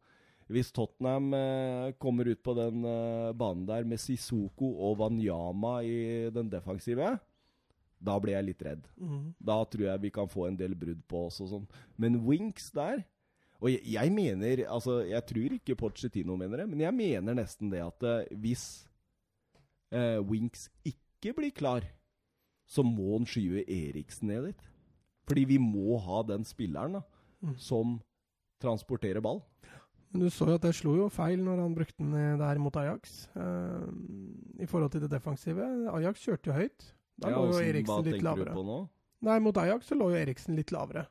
[0.47, 6.29] Hvis Tottenham øh, kommer ut på den øh, banen der med Sissoko og Wanyama i
[6.31, 7.17] den defensive,
[7.97, 8.88] da blir jeg litt redd.
[8.95, 9.33] Mm.
[9.39, 11.67] Da tror jeg vi kan få en del brudd på oss og sånn.
[11.97, 13.03] Men Winks der
[13.57, 17.71] Og jeg, jeg mener Altså, jeg tror ikke Pochettino mener det, men jeg mener nesten
[17.73, 18.65] det at eh, hvis
[19.89, 21.82] eh, Winks ikke blir klar,
[22.67, 24.62] så må han skyve Eriksen ned dit.
[25.27, 27.01] Fordi vi må ha den spilleren da,
[27.43, 27.53] Mm.
[27.60, 28.01] som
[28.60, 29.43] transporterer ball.
[30.12, 32.75] Men du så jo at det slo jo feil når han brukte den der mot
[32.75, 33.27] Ajax.
[33.36, 33.86] Uh,
[34.60, 35.62] I forhold til det defensive.
[35.93, 36.93] Ajax kjørte jo høyt.
[37.19, 38.45] Da Ja, lå jo Eriksen litt lavere.
[38.45, 38.89] du på nå?
[39.21, 41.06] Nei, mot Ajax så lå jo Eriksen litt lavere.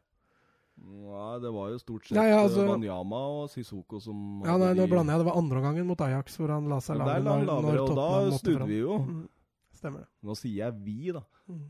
[0.77, 4.73] Nei, det var jo stort sett Nei, altså- eh, Wanyama og Sissoko som Ja, nei,
[4.75, 5.25] Nå blander jeg.
[5.25, 7.15] Det var andre gangen mot Ajax hvor han la seg lavere.
[7.15, 8.99] Der la han lavere, og da snudde vi jo.
[8.99, 9.29] Mm,
[9.77, 10.09] Stemmer det.
[10.25, 11.23] Nå sier jeg vi, da.
[11.49, 11.65] Mm.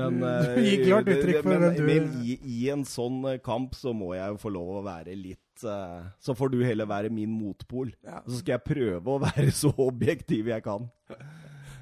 [0.00, 3.18] Men, Du- eh, du gir klart uttrykk for men, du- men i, i en sånn
[3.28, 6.62] eh, kamp så må jeg jo få lov å være litt eh, Så får du
[6.64, 7.92] heller være min motpol.
[8.02, 8.22] Ja.
[8.26, 10.88] Så skal jeg prøve å være så objektiv jeg kan.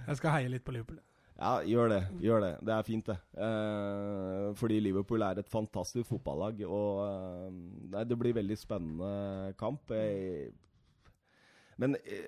[0.08, 0.98] Jeg skal heie litt på Liverpool.
[1.40, 2.00] Ja, gjør det.
[2.20, 2.50] Gjør det.
[2.66, 3.14] Det er fint, det.
[3.40, 6.98] Eh, fordi Liverpool er et fantastisk fotballag, og
[7.94, 9.94] eh, det blir veldig spennende kamp.
[9.94, 10.50] Jeg,
[11.80, 12.26] men eh,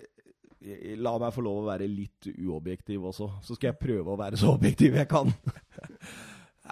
[1.03, 3.29] la meg få lov å være litt uobjektiv også.
[3.43, 5.33] Så skal jeg prøve å være så objektiv jeg kan.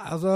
[0.01, 0.33] Altså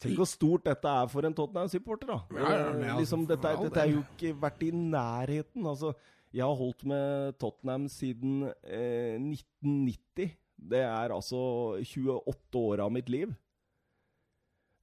[0.00, 2.16] Tenk hvor stort dette er for en Tottenham-supporter, da.
[2.32, 5.66] Ja, ja, ja, Eh, altså, liksom, dette, dette er jo ikke vært i nærheten.
[5.68, 5.92] Altså,
[6.32, 10.32] jeg har holdt med Tottenham siden eh, 1990.
[10.72, 11.42] Det er altså
[11.84, 13.36] 28 år av mitt liv.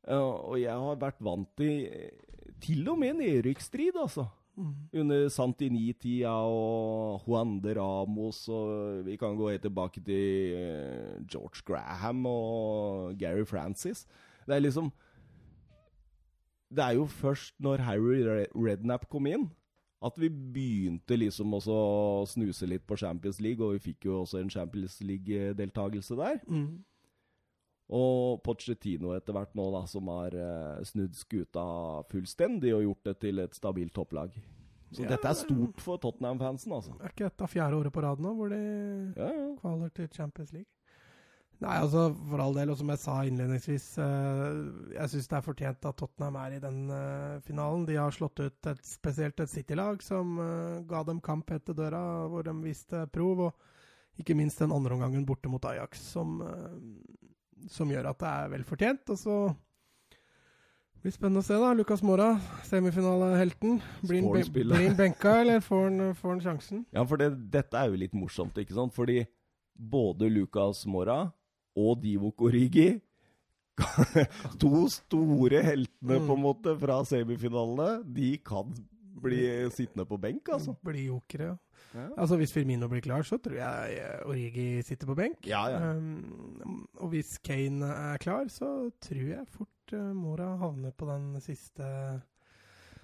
[0.07, 2.27] Uh, og jeg har vært vant til eh,
[2.63, 4.23] til og med nedrykksstrid, altså.
[4.57, 4.73] Mm.
[5.01, 11.63] Under Santini-tida og Juan de Ramos og Vi kan gå helt tilbake til eh, George
[11.65, 14.05] Graham og Gary Francis.
[14.47, 14.91] Det er liksom
[16.69, 18.23] Det er jo først når Harry
[18.55, 19.47] Rednap kom inn,
[20.03, 24.21] at vi begynte liksom også å snuse litt på Champions League, og vi fikk jo
[24.21, 26.41] også en Champions League-deltakelse der.
[26.47, 26.83] Mm.
[27.87, 31.63] Og Pochettino etter hvert nå, da, som har eh, snudd skuta
[32.11, 34.33] fullstendig og gjort det til et stabilt topplag.
[34.91, 36.95] Så Ja, dette er stort for Tottenham-fansen, altså.
[36.99, 38.59] Er ikke dette fjerde året på rad nå hvor de
[39.15, 39.47] Ja, ja.
[39.61, 40.71] kvaler til Champions League?
[41.63, 44.59] Nei, altså for all del, og som jeg sa innledningsvis, eh,
[44.93, 47.87] jeg syns det er fortjent at Tottenham er i den eh, finalen.
[47.87, 50.35] De har slått ut et, spesielt et City-lag som
[50.91, 53.47] ga dem kamp etter døra, hvor de viste prov.
[53.47, 57.27] Og ikke minst den andre omgangen borte mot Ajax, som, eh,
[57.71, 59.09] som gjør at det er vel fortjent.
[59.13, 59.37] Og så
[61.01, 61.71] blir det spennende å se, da.
[61.77, 62.29] Lucas Mora,
[62.67, 63.81] semifinalehelten.
[64.03, 65.89] Blir han ben- benka, eller får
[66.23, 66.85] han, sjansen?
[66.95, 68.95] Ja, for det, dette er jo litt morsomt, ikke sant?
[68.95, 69.21] Fordi
[69.77, 71.27] både Lucas Mora
[71.77, 72.95] og Divok Origi
[74.61, 77.99] To store heltene, på en måte, fra semifinalene.
[78.15, 78.71] De kan
[79.21, 79.39] bli
[79.73, 80.75] sittende på benk, altså.
[80.85, 81.57] Bli jokere.
[81.95, 85.45] Ja, Altså Hvis Firmino blir klar, så tror jeg eh, Origi sitter på benk.
[85.47, 85.61] ja.
[85.71, 85.91] ja.
[85.95, 91.39] Um, og hvis Kane er klar, så tror jeg fort uh, Mora havner på den
[91.41, 91.83] siste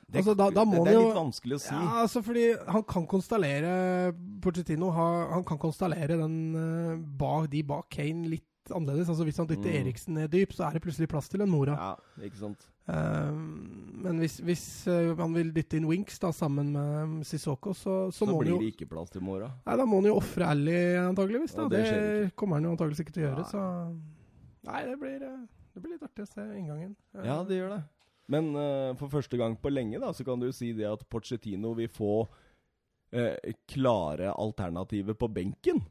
[0.04, 1.74] Det, altså, da- da må det er litt vanskelig å si.
[1.74, 7.64] Ja, altså fordi han kan konstallere Porcettino har, han kan konstallere den uh, bak, de
[7.64, 9.10] bak Kane litt annerledes.
[9.10, 9.80] Altså Hvis han dytter Mm.
[9.82, 11.74] Eriksen ned dypt, så er det plutselig plass til en Mora.
[11.76, 12.68] Ja, ikke sant.
[12.86, 18.12] Um, men hvis, hvis uh, han vil dytte inn Winks da sammen med Sissoko, så,
[18.12, 19.52] så, Så, må han blir det ikke plass til Mora.
[19.66, 21.56] Nei, Da må han jo ofre Ally, antageligvis.
[21.56, 21.64] Da.
[21.64, 23.46] Ja, det det kommer han jo antageligvis ikke til å gjøre.
[23.46, 23.52] Nei.
[23.52, 23.64] Så
[24.68, 25.40] Nei, det blir, eh,
[25.74, 26.96] det blir litt artig å se inngangen.
[27.16, 27.82] Eh, Ja, det gjør det.
[28.32, 31.74] Men uh, for første gang på lenge da, så kan du si det at Pochettino
[31.76, 33.36] vil få uh,
[33.68, 35.82] klare alternativer på benken.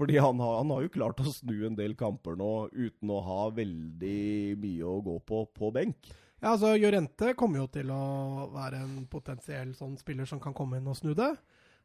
[0.00, 3.20] Fordi han har, han har jo klart å snu en del kamper nå uten å
[3.20, 6.08] ha veldig mye å gå på på benk.
[6.40, 10.80] Ja, altså Jorente kommer jo til å være en potensiell sånn spiller som kan komme
[10.80, 11.34] inn og snu det.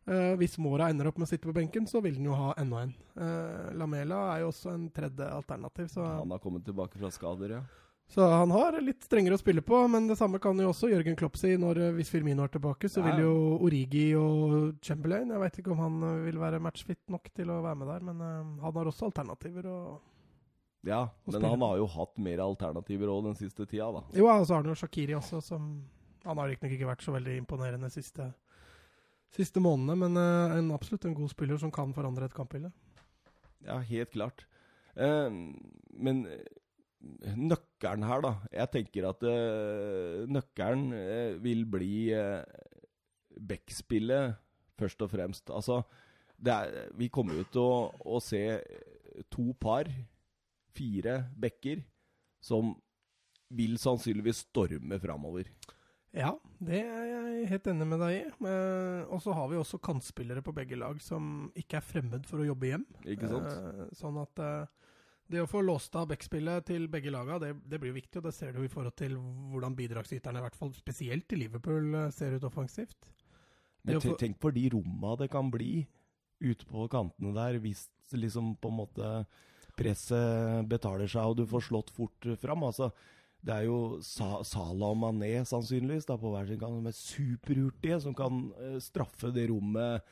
[0.08, 2.54] Eh, hvis Mora ender opp med å sitte på benken, så vil den jo ha
[2.62, 2.94] enda en.
[3.20, 7.58] Eh, Lamela er jo også en tredje alternativ, så Han har kommet tilbake fra skader,
[7.58, 7.64] ja.
[8.08, 11.16] Så han har litt strengere å spille på, men det samme kan jo også Jørgen
[11.18, 11.56] Klopp si.
[11.58, 13.10] Når, eh, hvis Firmino er tilbake, så Ja.
[13.16, 17.32] vil jo Origi og Chamberlain Jeg vet ikke om han eh, vil være matchfit nok
[17.34, 19.66] til å være med der, men eh, han har også alternativer.
[19.66, 20.02] Og
[20.86, 21.50] Ja, Og men spiller.
[21.50, 24.04] han har jo hatt mer alternativer òg den siste tida, da.
[24.14, 25.84] jo, og så har han jo Shakiri også, som
[26.26, 28.34] Han har riktignok ikke vært så veldig imponerende siste,
[29.32, 32.72] siste månedene, men uh, en, absolutt en god spiller som kan forandre et kampbilde.
[33.64, 34.46] Ja, helt klart.
[34.98, 35.30] Uh,
[35.94, 36.26] men
[37.36, 42.42] nøkkelen her, da Jeg tenker at eh, nøkkelen eh, vil bli uh,
[43.36, 44.36] backspillet,
[44.80, 45.50] først og fremst.
[45.50, 45.82] Altså,
[46.36, 47.78] det er, vi kommer jo til å,
[48.18, 48.44] å se
[49.32, 49.90] to par,
[50.76, 51.86] fire bekker,
[52.44, 52.74] som
[53.56, 55.48] vil sannsynligvis storme framover.
[56.16, 56.32] Ja,
[56.64, 58.24] det er jeg helt enig med deg i.
[58.48, 62.40] Eh, og så har vi også kantspillere på begge lag som ikke er fremmed for
[62.40, 62.86] å jobbe hjem.
[63.04, 63.52] Ikke sant?
[63.52, 64.85] Eh, sånn at eh,
[65.32, 68.20] det å få låst av backspillet til begge laga, det, det blir jo viktig.
[68.22, 71.90] Og det ser du i forhold til hvordan bidragsyterne, i hvert fall spesielt i Liverpool,
[71.96, 73.10] eh, ser ut offensivt.
[73.86, 75.88] Men få- tenk på de romma det kan bli
[76.42, 79.12] ute på kantene der, hvis liksom på en måte
[79.76, 82.64] presset betaler seg og du får slått fort fram.
[82.68, 82.92] Altså,
[83.46, 86.98] det er jo Sa Salah og Mané sannsynligvis da, på hver sin kant som er
[86.98, 90.06] superhurtige, som kan eh, straffe det rommet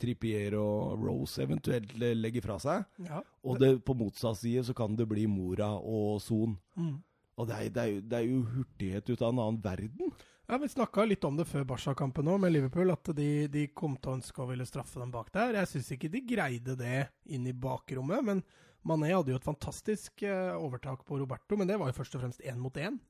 [0.00, 2.86] Trippier og Rose eventuelt eh, legger fra seg.
[3.06, 3.20] Ja.
[3.44, 6.56] Og det, på motsatt side så kan det bli Mora og Son.
[6.78, 6.96] Mm.
[7.36, 10.14] Og det er, det, er jo, det er jo hurtighet ut av en annen verden.
[10.46, 12.92] Ja, Vi snakka litt om det før Barca-kampen nå, med Liverpool.
[12.94, 15.58] At de, de kom til å ønske å ville straffe dem bak der.
[15.60, 17.02] Jeg syns ikke de greide det
[17.34, 18.24] inn i bakrommet.
[18.24, 18.42] Men
[18.86, 22.22] Mané hadde jo et fantastisk eh, overtak på Roberto, men det var jo først og
[22.22, 23.00] fremst én mot én.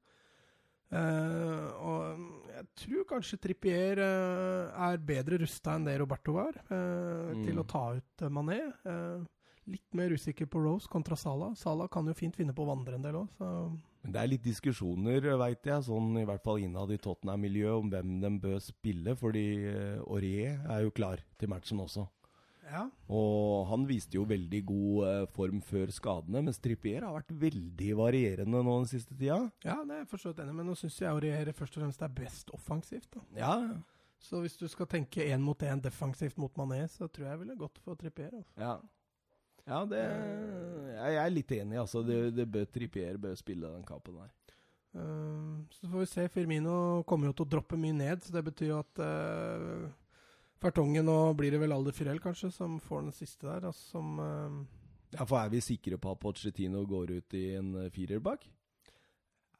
[0.92, 2.20] Eh, og
[2.52, 7.42] jeg tror kanskje Trippier uh, er bedre rusta enn det Roberto var, uh, Mm.
[7.44, 8.60] til å ta ut Mané.
[9.66, 11.56] Litt mer usikker på Rose kontra Salah.
[11.58, 13.48] Salah kan jo fint finne på å vandre en del òg, så
[14.04, 17.90] Men det er litt diskusjoner, veit jeg, sånn i hvert fall innad i Tottenham-miljøet, om
[17.90, 22.06] hvem de bør spille, fordi uh, Aurier er jo klar til matchen også.
[22.66, 22.82] Ja.
[23.12, 27.90] Og han viste jo veldig god eh, form før skadene, mens Trippier har vært veldig
[27.98, 29.38] varierende nå den siste tida.
[29.66, 32.16] Ja, det er jeg forstått enig, men nå syns jeg Aurier først og fremst er
[32.22, 33.08] best offensivt.
[33.14, 33.24] da.
[33.38, 33.54] Ja,
[34.18, 37.42] Så hvis du skal tenke én mot én defensivt mot Mané, så tror jeg jeg
[37.44, 38.32] ville gått for Trippier.
[38.34, 38.52] Altså.
[38.60, 38.76] ja.
[39.66, 42.02] Ja, det Jeg er litt enig, altså.
[42.06, 44.30] Det, det bør Trippier bør spille den kampen der.
[44.96, 46.28] Eh, så får vi se.
[46.32, 49.88] Firmino kommer jo til å droppe mye ned, så det betyr jo at uh,
[50.62, 53.66] Fertongen og blir det vel Alder Firell, kanskje, som får den siste der.
[53.68, 54.60] Altså, som uh...
[55.14, 58.42] Ja, For er vi sikre på at Pochettino går ut i en eh, firer bak?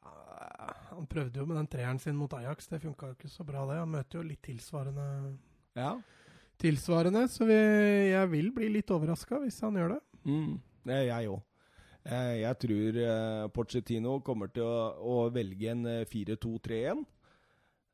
[0.03, 3.45] eh, Han prøvde jo med den treeren sin mot Ajax, det funka jo ikke så
[3.47, 3.77] bra, det.
[3.81, 5.37] Han møter jo litt tilsvarende
[5.77, 5.93] Ja.
[6.59, 7.57] tilsvarende, så vi,
[8.11, 10.01] jeg vil bli litt overraska hvis han gjør det.
[10.25, 10.57] Mm,
[10.89, 11.43] jeg òg.
[12.07, 17.05] Jeg, jeg tror eh, Pochettino kommer til å, å velge en eh, 4-2-3-1.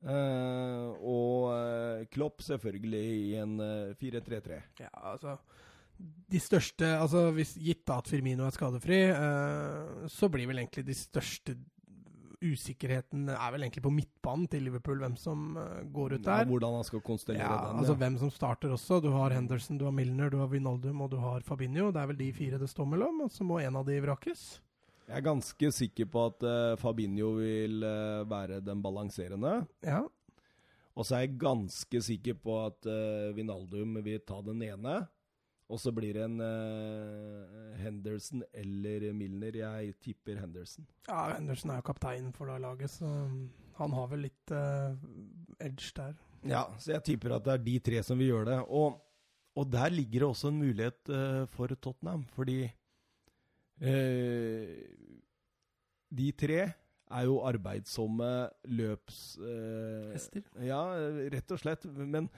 [0.04, 4.62] Eh, og eh, Klopp selvfølgelig i en eh, 4-3-3.
[4.84, 5.38] Ja, altså
[6.30, 10.84] De største altså hvis Gitt da at Firmino er skadefri, eh, så blir vel egentlig
[10.90, 11.56] de største
[12.44, 16.50] usikkerheten er vel egentlig på midtbanen til Liverpool, hvem som eh, går ut Ja, der.
[16.52, 17.80] hvordan han skal konstellere Ja, den.
[17.80, 18.00] altså ja.
[18.04, 19.00] Hvem som starter også.
[19.06, 21.92] Du har Henderson, du har Milner, du har Vinaldum og du har Fabinho.
[21.96, 24.60] Det er vel de fire det står mellom, og så må en av de vrakes.
[25.14, 29.60] Jeg er ganske sikker på at uh, Fabinho vil uh, være den balanserende.
[29.86, 30.00] Ja.
[30.98, 34.96] Og så er jeg ganske sikker på at uh, Vinaldum vil ta den ene.
[35.70, 36.42] Og så blir det en
[37.80, 39.56] Henderson eller Milner.
[39.58, 40.86] Jeg tipper Henderson.
[41.08, 43.08] Ja, Henderson er jo kaptein for det laget, så
[43.80, 44.54] han har vel litt
[45.64, 46.20] edge der.
[46.46, 48.60] Ja, så jeg tipper at det er de tre som vil gjøre det.
[48.68, 49.00] Og,
[49.56, 51.14] og der ligger det også en mulighet
[51.56, 52.83] for Tottenham, fordi Eh,
[56.14, 56.62] de tre
[57.14, 58.32] er jo arbeidsomme
[58.74, 59.22] løps...
[59.42, 60.46] Eh, Hester?
[60.66, 60.82] Ja,
[61.34, 61.86] rett og slett.
[61.98, 62.30] Men,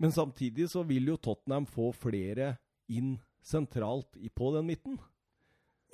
[0.00, 2.54] men, samtidig så vil jo Tottenham få flere
[2.90, 4.98] inn sentralt i, på den midten.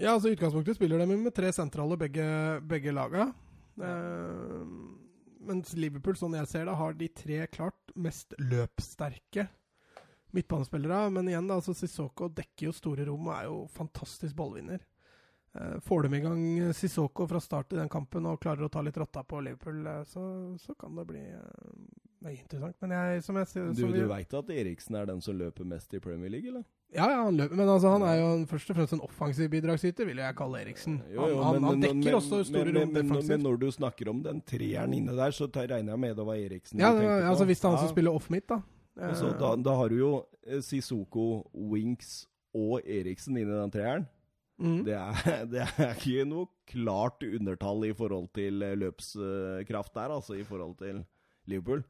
[0.01, 2.27] Ja, altså i utgangspunktet spiller de med tre sentrale begge,
[2.71, 3.29] begge laga.
[3.81, 4.61] Eh,
[5.51, 9.49] mens Liverpool, sånn jeg ser det, har de tre klart mest løpssterke
[10.37, 11.11] midtbanespillere.
[11.13, 14.81] Men igjen, da, altså Sissoko dekker jo store rom og er jo fantastisk ballvinner.
[15.55, 18.85] Eh, får de i gang Sissoko fra start i den kampen og klarer å ta
[18.87, 20.23] litt rotta på Liverpool, eh, så,
[20.63, 21.23] så kan det bli
[22.21, 22.77] det interessant.
[22.85, 25.97] Men jeg, som jeg sier Du, du veit at Eriksen er den som løper mest
[25.97, 26.63] i Premier League, eller?
[26.95, 30.07] Ja, ja, han løper, men altså, han er jo først og fremst en offensiv bidragsyter,
[30.07, 31.01] vil jeg kalle Eriksen.
[31.11, 33.33] Jo, jo, han, men, han, dekker men, også store rom defensivt.
[33.33, 36.39] Men når du snakker om den treeren inne der, så regner jeg med det var
[36.39, 37.29] Eriksen ja, du tenkte på.
[37.33, 38.63] Altså, hvis det er han som spiller off midt, da.
[39.11, 40.15] Altså, da, da har du jo
[40.67, 41.29] Sissoko,
[41.75, 42.15] Winks
[42.55, 44.09] og Eriksen inne i den treeren.
[44.61, 44.83] Mm.
[44.85, 50.37] Det, er, det, er, ikke noe klart undertall i forhold til eh, løpskraft der, altså
[50.37, 51.01] i forhold til
[51.51, 51.83] Liverpool.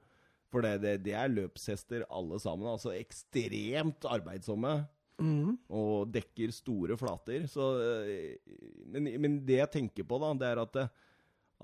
[0.51, 2.71] For det, det, det er løpshester alle sammen.
[2.71, 4.81] Altså ekstremt arbeidsomme.
[5.21, 5.59] Mm.
[5.77, 7.45] Og dekker store flater.
[7.51, 7.66] Så,
[8.07, 8.55] eh,
[8.87, 10.81] men, men, det jeg tenker på, da, det er at,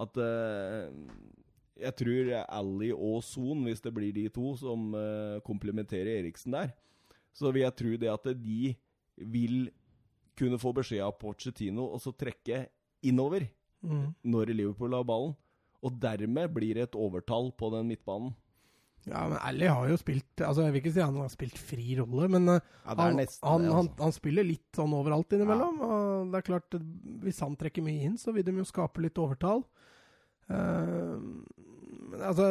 [0.07, 1.07] at eh,
[1.87, 4.95] jeg tror Ally og Son, hvis det blir de to som
[5.45, 6.71] komplementerer Eriksen der,
[7.37, 8.71] så vil jeg tro det at de
[9.17, 9.67] vil
[10.39, 12.67] kunne få beskjed av Pochettino og så trekke
[13.07, 13.47] innover
[13.85, 14.07] mm.
[14.29, 15.37] når Liverpool har ballen.
[15.85, 18.35] Og dermed blir det et overtall på den midtbanen.
[19.07, 21.95] Ja, men Ali har jo spilt altså Jeg vil ikke si han har spilt fri
[22.01, 24.03] rolle, men uh, ja, han, han, han, altså.
[24.03, 25.79] han, spiller litt sånn overalt innimellom.
[25.79, 25.91] Ja.
[25.91, 26.79] Og det er klart,
[27.23, 29.63] hvis han trekker mye inn, så vil de jo skape litt overtall.
[30.51, 31.23] Uh,
[32.19, 32.49] altså,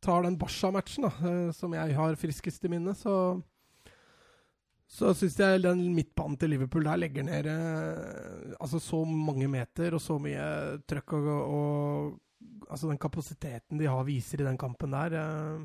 [0.00, 3.14] tar den Basha-matchen, da, uh, som jeg har friskest i minne, så
[4.90, 9.94] så syns jeg den midtbanen til Liverpool der legger ned eh, altså så mange meter
[9.94, 12.18] og så mye trøkk og, og,
[12.70, 15.62] Altså den kapasiteten de har, viser i den kampen der eh,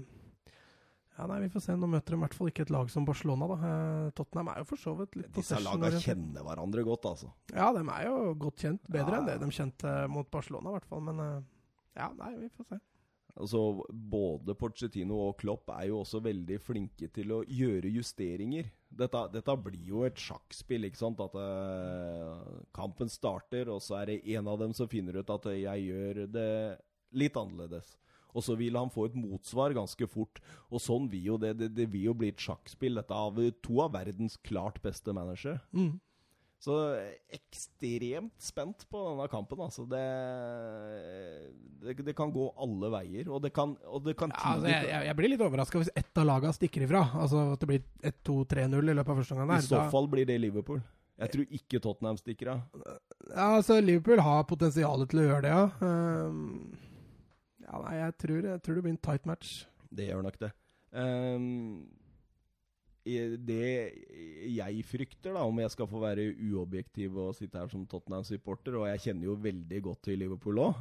[1.15, 1.75] Ja, nei, Vi får se.
[1.77, 3.47] Nå møter de i hvert fall ikke et lag som Barcelona.
[3.51, 3.69] da.
[3.69, 7.29] Eh, Tottenham er jo for så vidt litt Disse lagene kjenner hverandre godt, altså.
[7.53, 8.81] Ja, de er jo godt kjent.
[8.89, 9.21] Bedre ja.
[9.21, 11.05] enn det de kjente mot Barcelona, i hvert fall.
[11.07, 11.47] Men eh,
[12.01, 12.81] ja, nei, vi får se.
[13.35, 18.69] Altså, Både Pochettino og Klopp er jo også veldig flinke til å gjøre justeringer.
[18.95, 21.19] Dette, dette blir jo et sjakkspill, ikke sant?
[21.23, 25.49] At uh, kampen starter, og så er det en av dem som finner ut at
[25.51, 26.49] jeg gjør det
[27.15, 27.97] litt annerledes.
[28.35, 30.41] Og så vil han få et motsvar ganske fort.
[30.67, 31.53] Og sånn vil jo det.
[31.59, 32.99] Det, det vil jo bli et sjakkspill.
[32.99, 35.61] Dette av to av verdens klart beste managere.
[35.71, 35.93] Mm.
[36.65, 36.75] Så
[37.29, 39.59] ekstremt spent på denne kampen.
[39.61, 39.83] Altså.
[39.85, 40.01] Det,
[41.83, 43.29] det, det kan gå alle veier.
[43.29, 46.21] Og det kan, og det kan ja, altså, jeg, jeg, blir litt overraska hvis ett
[46.21, 47.03] av lagene stikker ifra.
[47.21, 49.53] Altså At det blir 1-2-3-0 i løpet av første omgang.
[49.59, 50.81] I så da, fall blir det Liverpool.
[51.21, 52.63] Jeg tror ikke Tottenham stikker av.
[53.29, 55.67] Ja, altså Liverpool har potensialet til å gjøre det, ja.
[55.85, 56.73] Um,
[57.61, 59.53] ja, nei, jeg tror, jeg tror, det blir en tight match.
[59.95, 60.51] Det gjør nok det.
[60.91, 61.85] Um,
[63.05, 63.67] det
[64.49, 68.89] jeg frykter, da, om jeg skal få være uobjektiv og sitte her som Tottenham-supporter, og
[68.89, 70.79] jeg kjenner jo veldig godt til Liverpool òg,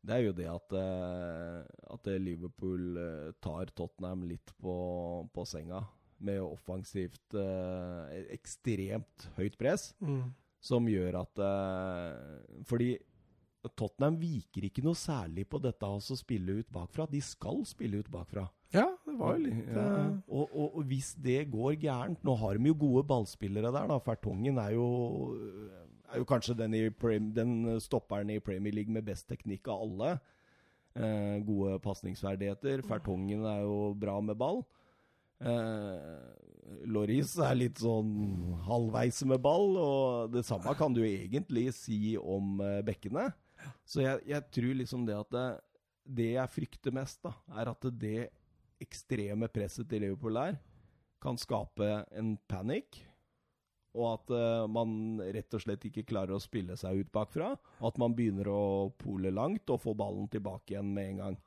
[0.00, 4.74] det er jo det at, eh, at Liverpool eh, tar Tottenham litt på,
[5.32, 5.82] på senga
[6.24, 10.24] med offensivt eh, ekstremt høyt press, mm.
[10.60, 11.44] som gjør at
[12.68, 12.94] Fordi
[13.76, 17.04] Tottenham viker ikke noe særlig på dette å spille ut bakfra.
[17.08, 18.46] De skal spille ut bakfra.
[18.72, 19.84] Ja, det var jo litt ja.
[19.84, 20.16] uh...
[20.28, 23.98] og, og, og, hvis det går gærent Nå har de jo gode ballspillere der, da.
[24.04, 24.88] Fertongen er jo,
[26.10, 26.76] er jo kanskje den,
[27.36, 30.12] den, stopperen i Premier League med best teknikk av alle.
[30.98, 32.82] Eh, gode pasningsferdigheter.
[32.86, 34.64] Fertongen er jo bra med ball.
[35.40, 38.10] Eh, Loris er litt sånn
[38.66, 43.30] halvveis med ball, og det samme kan du egentlig si om bekkene.
[43.84, 45.46] Så jeg, jeg, tror liksom det at det,
[46.04, 48.28] det, jeg frykter mest, da, er at det
[48.80, 50.58] ekstreme presset til Liverpool der
[51.20, 53.02] kan skape en panikk.
[53.90, 57.50] Og at uh, man rett og slett ikke klarer å spille seg ut bakfra.
[57.82, 58.62] At man begynner å
[59.00, 61.38] pole langt og få ballen tilbake igjen med en gang.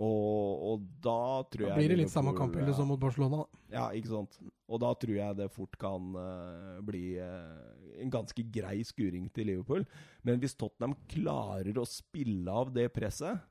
[0.00, 3.42] Og, og da tror jeg Da blir det litt samme kamp kampbilde som mot Barcelona.
[3.42, 3.60] da.
[3.74, 4.38] Ja, ikke sant.
[4.70, 9.50] Og da tror jeg det fort kan uh, bli uh, en ganske grei skuring til
[9.52, 9.84] Liverpool.
[10.24, 13.44] Men hvis Tottenham klarer å spille av det presset,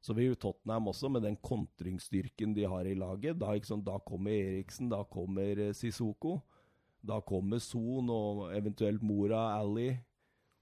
[0.00, 3.98] så vil jo Tottenham også, med den kontringsstyrken de har i laget Da, ikke da
[4.06, 6.38] kommer Eriksen, da kommer eh, Sissoko.
[7.02, 9.90] Da kommer Son og eventuelt Mora Ali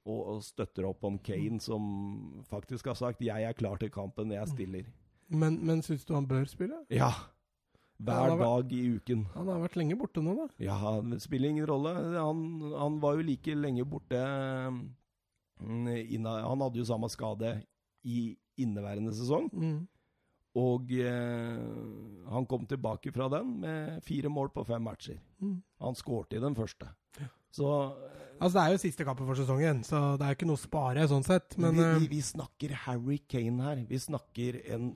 [0.06, 4.32] og, og støtter opp om Kane, som faktisk har sagt 'jeg er klar til kampen,
[4.32, 4.86] jeg stiller'.
[5.28, 6.84] Men, men syns du han bør spille?
[6.90, 7.10] Ja.
[7.98, 9.24] Ja, Hver vært, dag i uken.
[9.34, 10.46] Han har vært lenge borte nå, da.
[10.60, 11.94] Ja, det spiller ingen rolle.
[12.12, 14.20] Han, han var jo like lenge borte
[15.60, 17.62] mm, Han hadde jo samme skade
[18.04, 19.50] i inneværende sesong.
[19.52, 19.80] Mm.
[20.56, 25.18] Og eh, han kom tilbake fra den med fire mål på fem matcher.
[25.40, 25.58] Mm.
[25.84, 26.88] Han skårte i den første.
[27.56, 27.72] Så
[28.36, 30.60] Altså, det er jo siste kampen for sesongen, så det er jo ikke noe å
[30.60, 31.54] spare sånn sett.
[31.56, 33.78] Men vi, vi, eh, vi snakker Harry Kane her.
[33.88, 34.90] Vi snakker en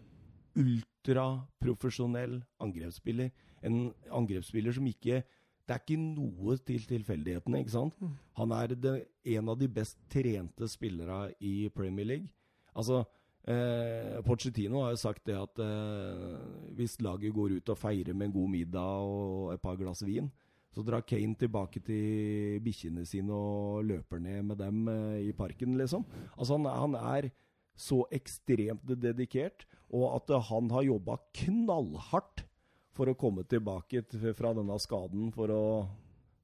[0.60, 3.30] ultraprofesjonell angrepsspiller.
[3.64, 5.22] En angrepsspiller som ikke
[5.70, 7.94] Det er ikke noe til tilfeldighetene, ikke sant?
[8.02, 8.14] Mm.
[8.40, 8.94] Han er det,
[9.36, 12.32] en av de best trente spillere i Premier League.
[12.74, 13.04] Altså
[13.48, 16.36] eh, Pochettino har jo sagt det at eh,
[16.76, 20.30] hvis laget går ut og feirer med en god middag og et par glass vin,
[20.70, 25.74] så drar Kane tilbake til bikkjene sine og løper ned med dem eh, i parken,
[25.80, 26.04] liksom.
[26.36, 27.30] Altså, han, han er
[27.80, 32.44] så ekstremt dedikert, og at eh, han har jobba knallhardt
[32.94, 34.04] for å komme tilbake
[34.36, 35.64] fra denne skaden for å,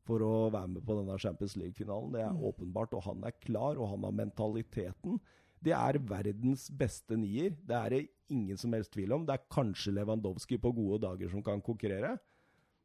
[0.06, 2.14] for å være med på denne Champions League-finalen.
[2.14, 5.20] Det er åpenbart, og han er klar, og han har mentaliteten.
[5.66, 7.56] Det er verdens beste nier.
[7.66, 9.24] Det er det ingen som helst tvil om.
[9.26, 12.14] Det er kanskje Lewandowski på gode dager som kan konkurrere.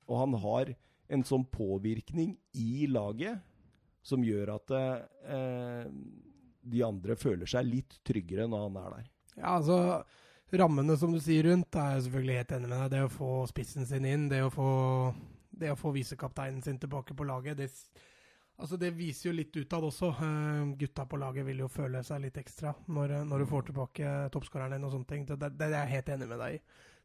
[0.09, 0.73] Og han har
[1.11, 3.41] en sånn påvirkning i laget
[4.01, 5.85] som gjør at eh,
[6.61, 9.09] de andre føler seg litt tryggere når han er der.
[9.37, 9.77] ja, altså
[10.51, 12.87] Rammene som du sier rundt, er jeg selvfølgelig helt enig med deg.
[12.91, 14.71] Det å få spissen sin inn, det å få,
[15.61, 17.69] det å få visekapteinen sin tilbake på laget, det,
[18.61, 20.11] altså det viser jo litt utad også.
[20.21, 23.67] Uh, gutta på laget vil jo føle seg litt ekstra når, eh, når du får
[23.69, 25.25] tilbake toppskåreren din og sånne ting.
[25.27, 26.61] Det, det, det er jeg helt enig med deg i.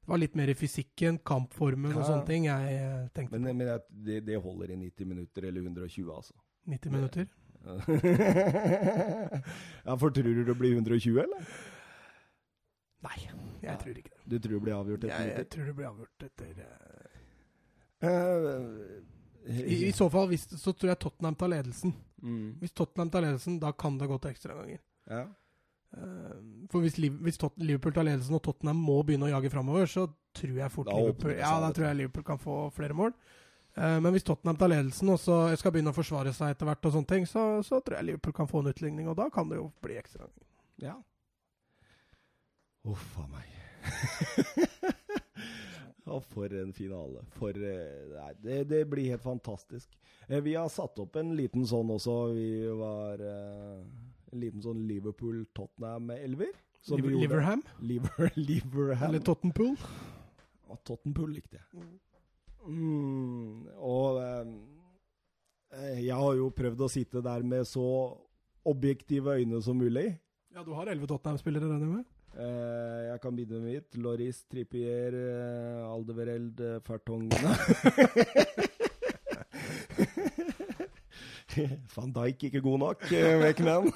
[0.07, 2.09] Det var litt mer i fysikken, kampformen og Ja.
[2.13, 6.13] sånne ting jeg eh, tenkte Men, men det, det holder i 90 minutter eller 120,
[6.15, 6.35] altså.
[6.71, 7.27] 90 minutter.
[9.87, 11.41] ja, for tror du det blir 120, eller?
[13.03, 13.19] Nei,
[13.63, 14.23] jeg tror ikke det.
[14.31, 17.07] Du tror det blir avgjort etter Jeg, jeg tror det blir avgjort etter uh...
[18.07, 19.16] Eh,
[19.47, 21.93] I, I så fall hvis, så tror jeg Tottenham tar ledelsen.
[22.23, 24.81] mm, Hvis Tottenham tar ledelsen, da kan det gå til ekstraomganger.
[25.11, 25.27] ja.
[25.97, 30.03] Uh, for hvis, hvis Liverpool tar ledelsen og Tottenham må begynne å jage framover, så
[30.35, 33.15] tror jeg fort Da Liverpool Ja, da tror jeg Liverpool kan få flere mål.
[33.79, 36.85] Uh, men hvis Tottenham tar ledelsen og så skal begynne å forsvare seg etter hvert,
[36.91, 39.49] og sånne ting, så, så tror jeg Liverpool kan få en utligning, og da kan
[39.49, 40.49] det jo bli ekstraomganger.
[40.91, 40.97] ja.
[42.91, 43.47] Uff a meg.
[46.07, 47.25] Å, for en finale.
[47.35, 49.91] For eh, Nei, det, det blir helt fantastisk.
[50.29, 52.15] Eh, Vi har satt opp en liten sånn også.
[52.37, 53.81] Vi var eh,
[54.33, 56.53] En liten sånn Liverpool-Tottenham-elver.
[56.95, 57.17] Liver.
[57.19, 57.63] Liverham?
[57.83, 59.09] Liver, Liverham.
[59.09, 59.75] Eller Tottenpool?
[60.71, 61.89] Og Tottenpool likte jeg.
[62.67, 64.21] Mm, og
[65.97, 67.85] jeg har jo prøvd å sitte der med så
[68.67, 70.09] objektive øyne som mulig.
[70.55, 72.07] Ja, du har elleve Tottenham-spillere, regner jeg med?
[72.37, 73.97] Eh, jeg kan begynne med mitt.
[73.97, 77.33] Loris, Trippier, uh, Aldevereld, uh, Fertongen
[81.95, 83.89] Van Dijk ikke god nok, uh.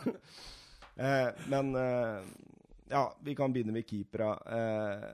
[1.00, 2.20] Eh, men eh,
[2.88, 4.34] ja, vi kan begynne med keepera.
[4.52, 5.04] Eh,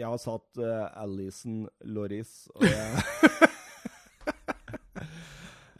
[0.00, 3.29] jeg har satt uh, Alison Loris, og jeg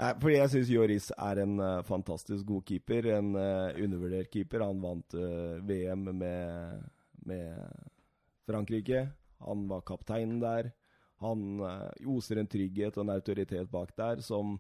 [0.01, 3.11] Fordi jeg syns Joris er en uh, fantastisk god keeper.
[3.19, 4.65] En uh, undervurdert keeper.
[4.65, 6.85] Han vant uh, VM med,
[7.29, 7.89] med
[8.49, 9.09] Frankrike.
[9.45, 10.71] Han var kapteinen der.
[11.21, 14.57] Han eh, oser en trygghet og en autoritet bak der som,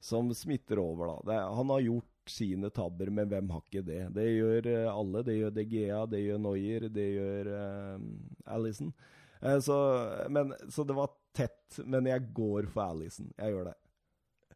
[0.00, 1.12] som smitter over.
[1.12, 1.16] Da.
[1.28, 4.02] Det, han har gjort sine tabber, men hvem har ikke det?
[4.16, 5.24] Det gjør eh, alle.
[5.26, 7.52] Det gjør DGA, det gjør Noyer, det gjør
[8.56, 8.92] Alison.
[9.40, 9.78] Eh, så,
[10.72, 13.28] så det var tett, men jeg går for Alison.
[13.36, 13.76] Jeg gjør det.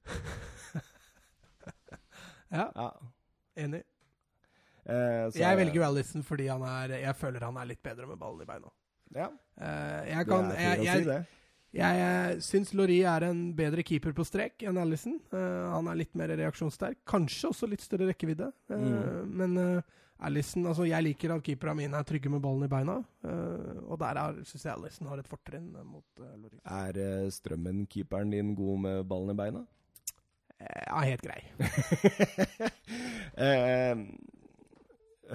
[2.55, 2.90] Ja, Ja.
[3.57, 3.82] enig.
[4.86, 8.07] Eh, så- Jeg velger jo Alison fordi han er, jeg føler han er litt bedre
[8.07, 8.68] med ballen i beina.
[9.14, 11.26] Ja, Eh, jeg det er fint å jeg, si det.
[11.74, 15.20] Jeg, jeg syns Laurie er en bedre keeper på strek enn Alison.
[15.32, 16.96] Uh, han er litt mer reaksjonssterk.
[17.07, 18.52] Kanskje også litt større rekkevidde.
[18.70, 19.28] Uh, Mm.
[19.34, 19.82] Men uh,
[20.20, 23.02] Allison altså Jeg liker at keeperne mine er trygge med ballen i beina.
[23.24, 26.61] Uh, og der syns jeg Alison har et fortrinn eh, mot Laurie.
[26.64, 29.66] Er eh, Strømmen-keeperen din god med ballen i beina?
[30.61, 31.40] Eh, ja, helt grei.
[33.46, 33.96] eh,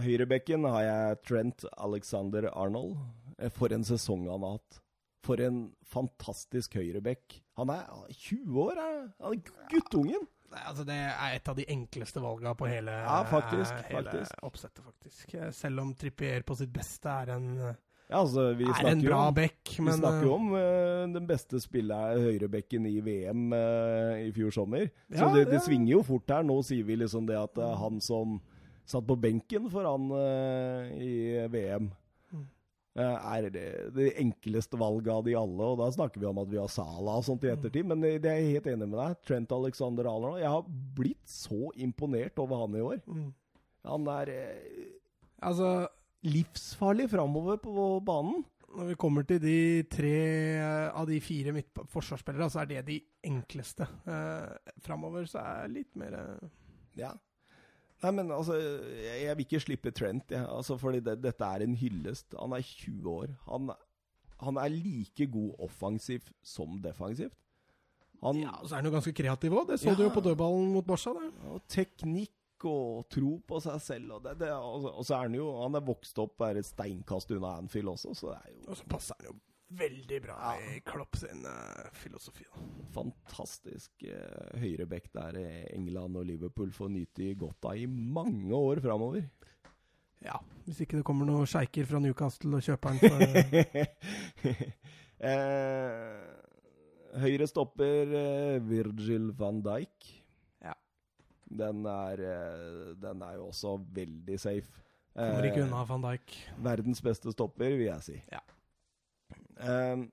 [0.04, 2.98] høyrebekken har jeg Trent Alexander Arnold.
[3.40, 4.82] Eh, For en sesong han har hatt.
[5.26, 7.40] For en fantastisk høyrebekk.
[7.60, 8.80] Han er er 20 år,
[9.20, 9.42] han er
[9.74, 10.28] guttungen.
[10.50, 14.40] Ja, altså Det er et av de enkleste valga på hele, Ja, faktisk, hele faktisk.
[14.48, 15.36] oppsettet, faktisk.
[15.54, 17.50] Selv om Trippier på sitt beste er en,
[18.10, 21.28] Ja, altså, vi er en bra om back, Vi snakker jo eh, om uh, den
[21.30, 24.88] beste spilleren, høyrebekken i VM uh, i fjor sommer.
[25.14, 25.66] Så Ja, det, det ja.
[25.68, 26.42] svinger jo fort her.
[26.48, 28.40] Nå sier vi liksom det at er han som
[28.90, 31.12] satt på benken for han eh, i
[31.54, 31.92] VM,
[32.34, 32.48] Mm.
[32.98, 35.68] eh, er det, det enkleste valget av de alle.
[35.70, 37.86] Og da snakker vi om at vi har Sala og sånt i ettertid.
[37.86, 39.20] Men det, er jeg helt enig med deg.
[39.30, 40.42] Trent Alexander Arnold.
[40.42, 40.66] Jeg har
[40.98, 42.98] blitt så imponert over han i år.
[43.06, 43.30] mm.
[43.86, 44.90] Han er eh,
[45.46, 45.88] Altså,
[46.28, 48.44] livsfarlig framover på banen.
[48.70, 50.12] når vi kommer til de tre
[50.60, 51.54] eh, av de fire
[51.90, 53.88] forsvarsspillerne, så er det de enkleste.
[54.06, 56.50] Eh, Framover så er jeg litt mer eh,
[57.00, 57.14] Ja.
[58.04, 60.46] Nei, men altså, jeg, jeg vil ikke slippe Trent, jeg.
[60.48, 62.36] Altså, fordi det, dette er en hyllest.
[62.40, 63.34] Han er 20 år.
[63.50, 63.72] Han,
[64.40, 67.34] han er like god offensivt som defensivt.
[68.22, 69.68] Han Ja, og så er han jo ganske kreativ òg.
[69.74, 69.96] Det så Ja.
[69.98, 71.12] du jo på dødballen mot Barca.
[71.18, 71.32] Det.
[71.50, 72.32] og teknikk
[72.68, 74.16] og tro på seg selv.
[74.18, 76.68] Og, det, det, og, og så er han jo Han er vokst opp bare et
[76.68, 79.38] steinkast unna Anfield også, så det er jo Og så passer han jo
[79.80, 82.42] veldig bra i Klopp sin uh, filosofi.
[82.50, 82.64] Da.
[82.96, 88.82] fantastisk uh, høyrebekk der i England og Liverpool får nyte godt av i mange år
[88.82, 89.28] framover.
[90.26, 93.22] Ja, Hvis ikke det kommer noen sjeiker fra Newcastle og kjøper han for
[95.30, 96.18] eh,
[97.24, 100.10] høyre stopper eh, Virgil van Dijk.
[101.50, 104.86] Den er, eh, den er jo også veldig safe.
[105.16, 106.36] Kommer ikke Eh, unna van Dijk.
[106.64, 108.22] Verdens beste stopper, vil jeg si.
[108.32, 108.40] Ja.
[109.60, 110.04] Eh,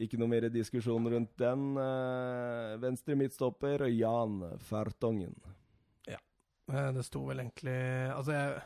[0.00, 1.76] ikke noe mer diskusjon rundt den.
[1.78, 5.34] Eh, venstre midtstopper Jan Fertongen.
[6.06, 6.18] Ja.
[6.92, 7.78] Det sto vel egentlig
[8.12, 8.62] Altså, jeg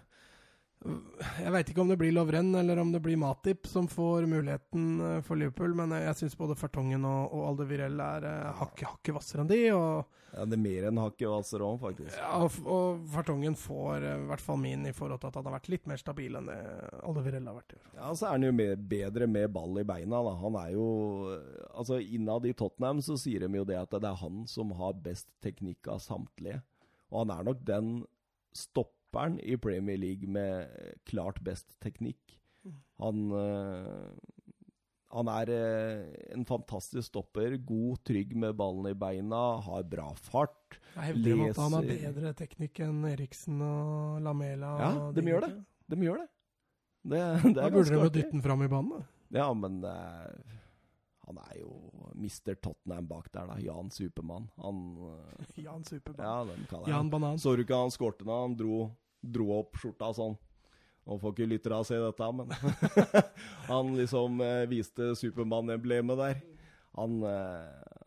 [0.83, 4.87] jeg veit ikke om det blir Lovren eller om det blir Matip som får muligheten
[5.01, 9.15] eh, for Liverpool, men jeg syns både Fertongen og, og Aldevirell er uh, hakket hakke
[9.15, 9.61] hvassere enn de.
[9.77, 12.17] Og, Ja, det er mer enn hakket hvassere òg, faktisk.
[12.17, 15.51] ja, og, og Fertongen får eh, i hvert fall min i forhold til at han
[15.51, 16.59] har vært litt mer stabil enn det
[17.03, 17.77] Aldevirell har vært.
[17.93, 20.23] Ja, så er han jo med, bedre med ball i beina.
[20.25, 20.35] Da.
[20.43, 20.89] Han er jo
[21.73, 24.99] Altså, innad i Tottenham så sier de jo det at det er han som har
[25.05, 26.61] best teknikk av samtlige.
[27.13, 27.95] Og han er nok den
[29.13, 30.69] stopperen i Premier League med
[31.05, 32.39] klart best teknikk.
[32.99, 34.13] Han eh,
[35.13, 37.59] Han er eh, en fantastisk stopper.
[37.59, 40.79] God, trygg med ballen i beina, har bra fart.
[40.95, 41.51] Jeg hevder leser.
[41.51, 44.73] at han har bedre teknikk enn Eriksen og Lamela.
[44.81, 45.59] Ja, og de de gjør gutta.
[45.59, 45.99] det.
[45.99, 46.29] De gjør det.
[47.03, 48.91] Det, det Da burde de jo dytte den fram i banen.
[48.97, 49.05] da.
[49.33, 50.57] Ja, men uh,
[51.27, 51.71] han er jo
[52.15, 52.55] Mr.
[52.61, 53.59] Tottenham bak der, da.
[53.61, 54.49] Jan Supermann.
[54.57, 56.49] Han eh, Jan Supermann.
[56.73, 57.11] Ja, Jan.
[57.11, 57.39] Banan.
[57.39, 58.87] Så du ikke han skårte da han dro,
[59.23, 60.35] dro opp skjorta sånn?
[61.03, 62.53] Nå får ikke lyttere se dette, men
[63.71, 66.43] Han liksom eh, viste Supermann-emblemet der.
[66.99, 68.03] Han, eh,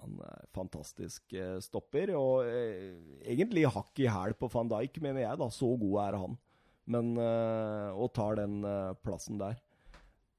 [0.00, 5.22] han er fantastisk eh, stopper, og eh, egentlig hakk i hæl på van Dijk, mener
[5.22, 5.50] jeg, da.
[5.54, 6.38] Så god er han.
[6.90, 9.60] Men eh, Og tar den eh, plassen der.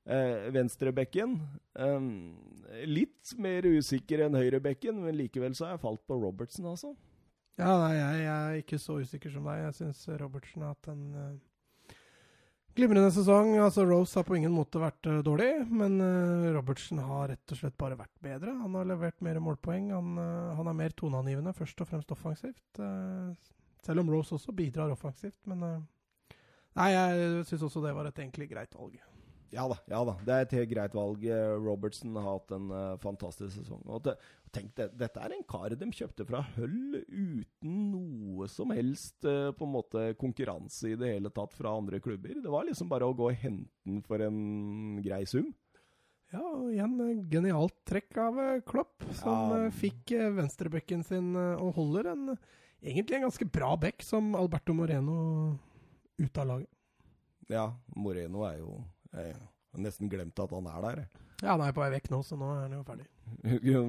[0.01, 1.36] Eh, Venstrebekken
[1.77, 2.05] eh,
[2.89, 6.95] Litt mer usikker enn høyrebekken, men likevel så har jeg falt på Robertsen, altså.
[7.60, 9.66] Ja, nei, jeg, jeg er ikke så usikker som deg.
[9.68, 11.93] Jeg syns Robertsen har hatt en uh,
[12.78, 13.54] glimrende sesong.
[13.62, 17.62] Altså, Rose har på ingen måte vært uh, dårlig, men uh, Robertsen har rett og
[17.62, 18.56] slett bare vært bedre.
[18.64, 19.91] Han har levert mer målpoeng.
[19.93, 20.22] Han,
[20.58, 22.84] han er mer toneangivende, først og fremst offensivt.
[23.86, 25.88] selv om Rose også bidrar offensivt, men
[26.72, 28.95] Nei, jeg syns også det var et egentlig greit valg.
[29.52, 30.14] Ja da, ja da.
[30.24, 31.24] Det er et helt greit valg.
[31.28, 33.82] Robertsen Robertson har hatt en uh, fantastisk sesong.
[33.91, 34.14] Og det,
[34.56, 39.49] tenk, det, dette er en kar de kjøpte fra Hull uten noe som helst uh,
[39.52, 42.39] på en måte konkurranse i det hele tatt fra andre klubber.
[42.39, 45.52] Det var liksom bare å gå og hente den for en grei sum.
[46.32, 49.66] Ja, og igjen eh, genialt trekk av Klopp, som Ja.
[49.76, 52.30] fikk venstrebekken sin og holder en
[52.80, 55.58] egentlig en ganske bra bekk som Alberto Moreno
[56.16, 56.72] ut av laget.
[57.52, 57.66] Ja,
[57.99, 58.78] Moreno er jo
[59.12, 61.03] Jeg har nesten glemt at han er der.
[61.41, 63.07] Ja, han er på vei vekk nå, så nå er han jo ferdig.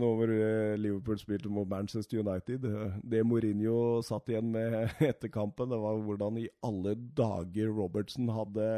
[0.01, 2.63] Nå hvor eh, Liverpool spilte mot Manchester United
[3.03, 4.77] Det Mourinho satt igjen med
[5.11, 8.69] etter kampen, det var hvordan i alle dager Robertson hadde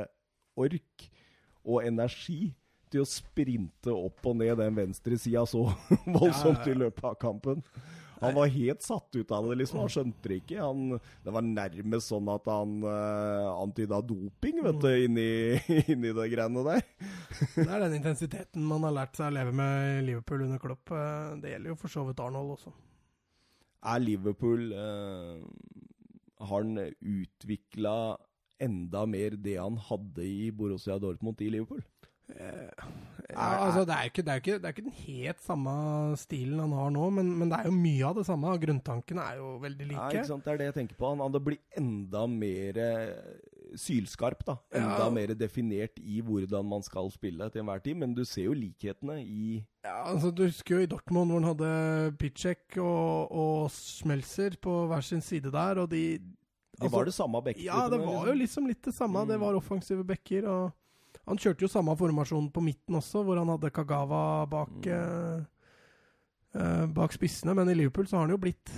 [0.59, 1.09] ork
[1.65, 2.55] og energi
[2.93, 5.67] til å sprinte opp og ned den venstre sida så
[6.17, 7.63] voldsomt i løpet av kampen.
[8.21, 9.81] Han var helt satt ut av det, liksom.
[9.83, 10.59] Han skjønte det ikke.
[10.63, 15.29] Han, det var nærmest sånn at han uh, antyda doping, vet du, inni,
[15.95, 16.85] inni det greiene der.
[17.55, 20.93] Det er den intensiteten man har lært seg å leve med i Liverpool under Klopp.
[20.95, 22.75] Eh, Det gjelder jo for så vidt Arnold også.
[23.95, 25.43] Er Liverpool uh,
[26.45, 27.97] har han utvikla
[28.63, 31.83] enda mer det han hadde i Borussia Dortmund i Liverpool?
[32.33, 32.85] Eh,
[33.35, 35.73] ja, altså, det er ikke, det er ikke, det er ikke den helt samme
[36.21, 38.55] stilen han har nå, men, men, det er jo mye av det samme.
[38.63, 39.99] Grunntankene er jo veldig like.
[40.01, 40.47] Ja, ikke sant?
[40.47, 41.11] Det er det jeg tenker på.
[41.13, 42.81] Han hadde blitt enda mer
[43.79, 44.57] sylskarp, da.
[44.75, 45.11] Enda ja.
[45.13, 47.99] mer definert i hvordan man skal spille til enhver tid.
[48.01, 51.51] Men du ser jo likhetene i Ja, altså Du husker jo i Dortmund hvor han
[51.53, 57.05] hadde Pitchek og, og Schmelzer på hver sin side der, og de De altså, var
[57.11, 59.25] det samme bekker Ja, det var jo liksom litt det samme.
[59.25, 59.29] Mm.
[59.33, 60.49] Det var offensive bekker.
[60.49, 60.73] og
[61.25, 64.91] han kjørte jo samme formasjon på midten også, hvor han hadde Kagawa bak, mm.
[64.93, 65.39] eh,
[66.61, 67.53] eh bak spissene.
[67.57, 68.69] Men i Liverpool så har han jo blitt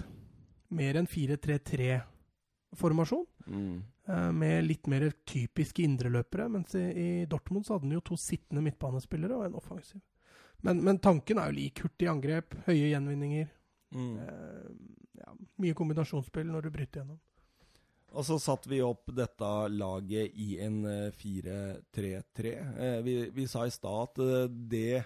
[0.77, 3.27] mer enn 4-3-3-formasjon.
[3.47, 3.77] Mm.
[4.09, 6.47] Eh, med litt mer typiske indreløpere.
[6.53, 10.01] Mens i, i, Dortmund så hadde han jo to sittende midtbanespillere og en offensiv.
[10.63, 11.83] Men, men tanken er jo lik.
[11.85, 13.49] Hurtig angrep, høye gjenvinninger.
[13.97, 14.13] Mm.
[14.23, 14.69] Eh,
[15.23, 17.19] ja, mye kombinasjonsspill når du bryter gjennom.
[18.15, 20.79] Og så satte vi opp dette laget i en
[21.17, 22.53] 4-3-3.
[22.53, 25.03] Eh, eh, vi, vi, sa i stad at eh, det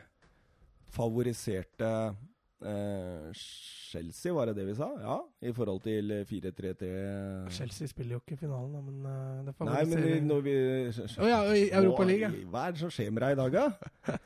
[0.91, 1.91] favoriserte
[2.61, 3.33] Eh,
[3.91, 4.87] Chelsea, var det det vi sa?
[5.03, 9.81] Ja, i forhold til 4-3-3 Chelsea spiller jo ikke finalen, da, men uh, det Nei,
[9.89, 10.55] men når vi
[10.93, 12.37] Å oh, ja, i Europaligaen.
[12.53, 14.19] Hva er det som skjer med deg i dag, da?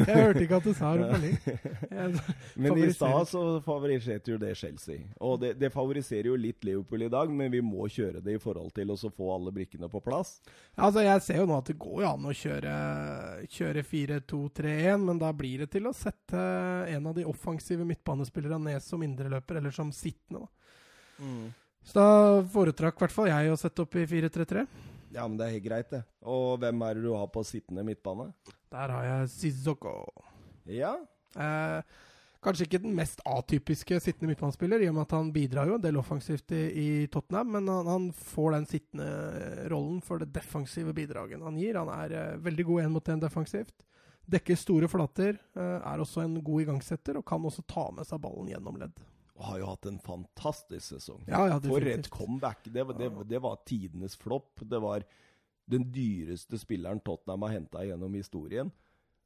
[0.00, 2.16] jeg hørte ikke at du sa Europaligaen.
[2.64, 5.04] men i stad så favoriserte jo det Chelsea.
[5.20, 8.42] Og det, det, favoriserer jo litt Liverpool i dag, men vi må kjøre det i
[8.42, 10.38] forhold til å få alle brikkene på plass.
[10.74, 12.74] Altså, Jeg ser jo nå at det går jo an å kjøre,
[13.60, 16.40] kjøre 4-2-3-1, men da blir det til å sette
[16.90, 20.46] en av de offensive midtbanespillerne ned som indreløper, eller som sittende.
[21.18, 21.50] Mm.
[21.84, 22.08] Så da
[22.54, 24.64] foretrakk i hvert fall jeg å sette opp i 4-3-3.
[25.14, 26.02] Ja, men det er helt greit, det.
[26.26, 28.32] Og hvem er det du har på sittende midtbane?
[28.72, 29.92] Der har jeg Sizoko.
[30.66, 30.96] Ja?
[31.38, 32.00] Eh,
[32.44, 35.84] kanskje ikke den mest atypiske sittende midtbanespiller, i og med at han bidrar jo en
[35.84, 39.08] del offensivt i, i Tottenham, men han, han, får den sittende
[39.72, 41.78] rollen for det defensive bidraget han gir.
[41.78, 43.76] Han er eh, veldig god én mot én defensivt.
[44.30, 48.22] Dekker store flater, eh, er også en god igangsetter og kan også ta med seg
[48.24, 49.02] ballen gjennom ledd.
[49.34, 51.24] Og har jo hatt en fantastisk sesong.
[51.26, 52.64] Ja, ja, For et comeback!
[52.70, 54.62] Det, det, det var tidenes flopp.
[54.62, 55.04] Det var
[55.70, 58.70] den dyreste spilleren Tottenham har henta gjennom historien.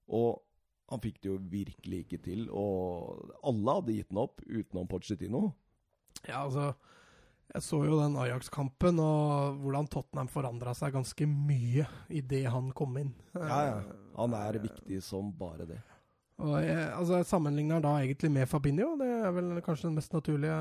[0.09, 0.41] Og
[0.89, 2.47] han fikk det jo virkelig ikke til.
[2.49, 5.51] Og alle hadde gitt den opp, utenom Pochettino.
[6.25, 6.73] Ja, altså
[7.49, 12.99] jeg så jo den Ajax-kampen, og hvordan Tottenham forandra seg ganske mye idet han kom
[13.01, 13.15] inn.
[13.33, 13.79] Ja, ja.
[14.19, 15.79] Han er viktig som bare det.
[16.39, 18.93] Og jeg, altså, jeg sammenligner da egentlig med Fabinho.
[19.01, 20.59] Det er vel kanskje den mest naturlige.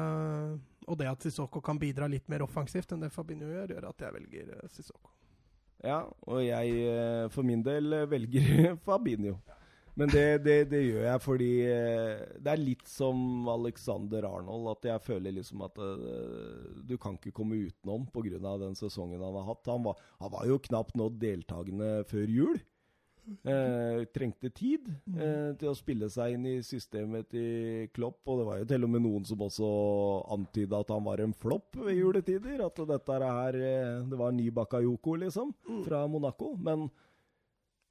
[0.88, 4.02] Og det at Sissoko kan bidra litt mer offensivt enn det Fabinho gjør, gjør at
[4.06, 5.14] jeg velger eh, Sissoko.
[5.86, 9.36] Ja, og jeg eh, for min del velger Fabinho.
[9.98, 14.72] Men det, det, det, gjør jeg fordi eh, det er litt som Alexander Arnold.
[14.74, 15.78] At jeg føler liksom at
[16.90, 18.58] du kan ikke komme utenom pga.
[18.64, 19.70] den sesongen han har hatt.
[19.70, 22.58] Han var, han var jo knapt nå deltakende før jul.
[23.28, 28.22] Eh, trengte tid eh, til å spille seg inn i systemet til Klopp.
[28.28, 29.72] Og det var jo til og med noen som også
[30.38, 32.64] antyda at han var en flopp ved juletider.
[32.68, 35.52] At dette her eh, Det var ny Bakayoko, liksom,
[35.86, 36.54] fra Monaco.
[36.56, 36.88] Men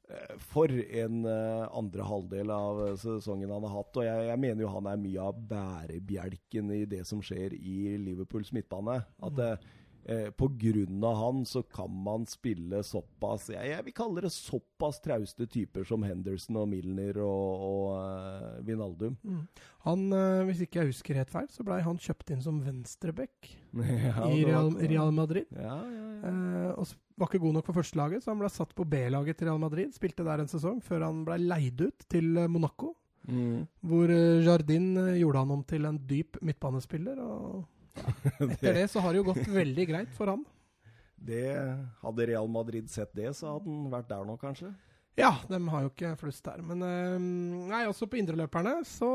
[0.09, 3.97] Eh, for en uh, andre halvdel av sesongen han har hatt.
[3.99, 7.97] Og jeg, jeg, mener jo han er mye av bærebjelken i det som skjer i
[8.05, 9.01] Liverpools midtbane.
[9.27, 9.73] At uh,
[10.09, 15.47] eh, av han så kan man spille såpass jeg, jeg, vil kalle det såpass trauste
[15.51, 19.17] typer som Henderson og Milner og, og uh, Vinaldum.
[19.23, 19.43] Mm.
[19.87, 23.51] Han, uh, hvis ikke jeg husker helt feil, så blei han kjøpt inn som venstreback
[23.77, 25.51] ja, i Real, Real Madrid.
[25.55, 28.87] Ja, ja, uh, og var ikke god nok for førstelaget, så han ble satt på
[28.89, 29.95] B-laget til Real Madrid.
[29.97, 32.95] Spilte der en sesong før han ble leid ut til Monaco.
[33.27, 33.65] Mm.
[33.83, 34.11] Hvor
[34.47, 37.19] Jardin gjorde han om til en dyp midtbanespiller.
[37.19, 37.65] og
[38.53, 40.45] etter det så har det jo gått veldig greit for han.
[41.17, 41.47] Det,
[42.03, 44.71] hadde Real Madrid sett det, så hadde han vært der nå, kanskje?
[45.17, 46.61] Ja, de har jo ikke flust der.
[46.65, 47.17] Men øh,
[47.73, 49.13] nei, også på indreløperne så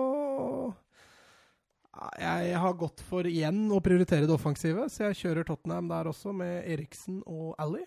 [1.91, 6.31] jeg har gått for igjen å prioritere det offensive, så jeg kjører Tottenham der også,
[6.33, 7.83] med Eriksen og Ally.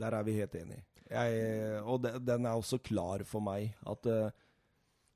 [0.00, 0.84] Der er vi helt enige.
[1.10, 3.74] Jeg, og de, den er også klar for meg.
[3.84, 4.30] At uh,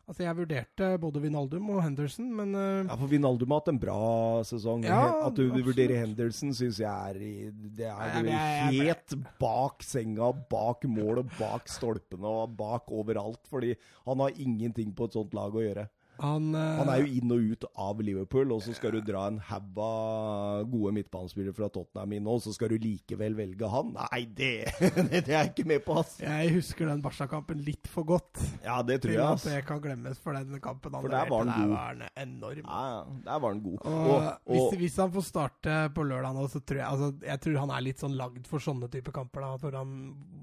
[0.05, 3.80] Altså, Jeg vurderte både Vinaldum og Henderson, men uh, Ja, for Vinaldum har hatt en
[3.80, 4.00] bra
[4.44, 4.84] sesong.
[4.84, 5.68] Ja, At du absolutt.
[5.70, 7.32] vurderer Henderson, syns jeg er i
[7.78, 13.40] Det er jo jeg, jeg, helt bak senga, bak målet, bak stolpene og bak overalt.
[13.48, 13.72] Fordi
[14.05, 15.88] han har ingenting på et sånt lag å gjøre.
[16.22, 19.24] Han, uh, Han er jo inn og ut av Liverpool, og så skal du dra
[19.30, 23.90] en haug av gode midtbanespillere fra Tottenham inn, og så skal du likevel velge han?
[23.96, 24.52] Nei, det,
[25.10, 26.14] det er jeg ikke med på, ass.
[26.22, 28.42] Jeg husker den Barca-kampen litt for godt.
[28.64, 29.48] Ja, det tror jeg, ass.
[29.48, 31.64] det kan glemmes for den kampen han For der var han god.
[31.64, 32.62] Der var han enorm.
[32.62, 33.78] Ja, ja, der var han god.
[33.82, 37.42] Og, Og, hvis, hvis han får starte på lørdag nå, så tror jeg altså, Jeg
[37.44, 39.44] tror han er litt sånn lagd for sånne type kamper.
[39.44, 39.94] da, hvor, han,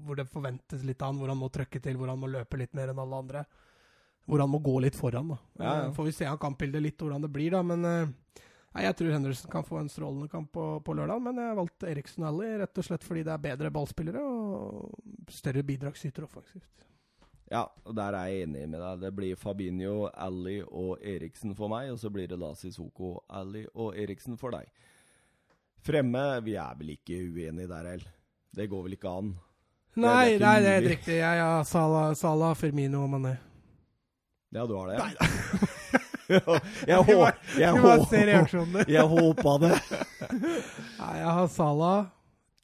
[0.06, 2.60] hvor det forventes litt av han, hvor han må trøkke til, hvor han må løpe
[2.60, 3.44] litt mer enn alle andre.
[4.26, 5.32] Hvor han må gå litt foran.
[5.34, 5.38] da.
[5.58, 5.86] Ja, ja.
[5.86, 7.62] Eh, Får vi se av kampbildet litt hvordan det blir, da.
[7.66, 8.12] Men eh,
[8.74, 11.22] nei, jeg tror Henderson kan få en strålende kamp på, på lørdag.
[11.24, 15.32] Men jeg valgte valgt Eriksen Alley rett og slett fordi det er bedre ballspillere og
[15.32, 16.86] større bidragsyter offensivt.
[17.52, 19.00] Ja, og der er jeg enig med deg.
[19.02, 23.66] Det blir Fabinho, Alley og Eriksen for meg, og så blir det da Sissoko, Alley
[23.74, 24.70] og Eriksen for deg.
[25.82, 28.12] Fremme Vi er vel ikke uenige der heller.
[28.54, 29.34] Det går vel ikke an.
[30.00, 31.18] Nei, det er helt riktig.
[31.18, 33.34] Jeg har Sala, Salah, Firmino og Mané.
[34.52, 34.98] Ja, du har det?
[35.00, 35.26] Nei, da.
[36.32, 39.72] jeg hå- jeg hå- jeg håpa det.
[41.00, 42.06] Nei, jeg har Salah,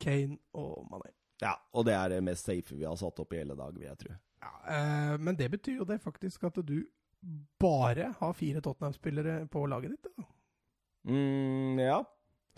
[0.01, 1.11] Kane og Mané.
[1.43, 3.87] Ja, og det er det mest safe vi har satt opp i hele dag, vil
[3.89, 4.15] jeg tro.
[4.43, 6.77] Ja, eh, men det betyr jo det faktisk at du
[7.61, 10.09] bare har fire Tottenham-spillere på laget ditt.
[10.19, 10.27] Da.
[11.09, 12.01] Mm, ja.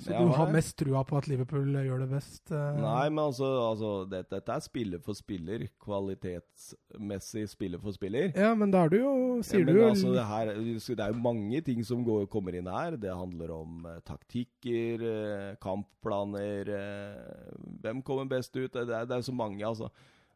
[0.01, 2.51] Så du har mest trua på at Liverpool gjør det best?
[2.57, 2.77] eh.
[2.81, 5.67] Nei, men altså, altså dette, dette er spiller for spiller.
[5.85, 8.31] Kvalitetsmessig spiller for spiller.
[8.33, 9.11] Ja, men da er du jo
[9.45, 12.25] Sier ja, men du jo altså, det, her, det er jo mange ting som går,
[12.33, 12.97] kommer inn her.
[13.01, 17.53] Det handler om uh, taktikker, uh, kampplaner uh,
[17.85, 18.73] Hvem kommer best ut?
[18.73, 19.91] Det er, det er så mange, altså.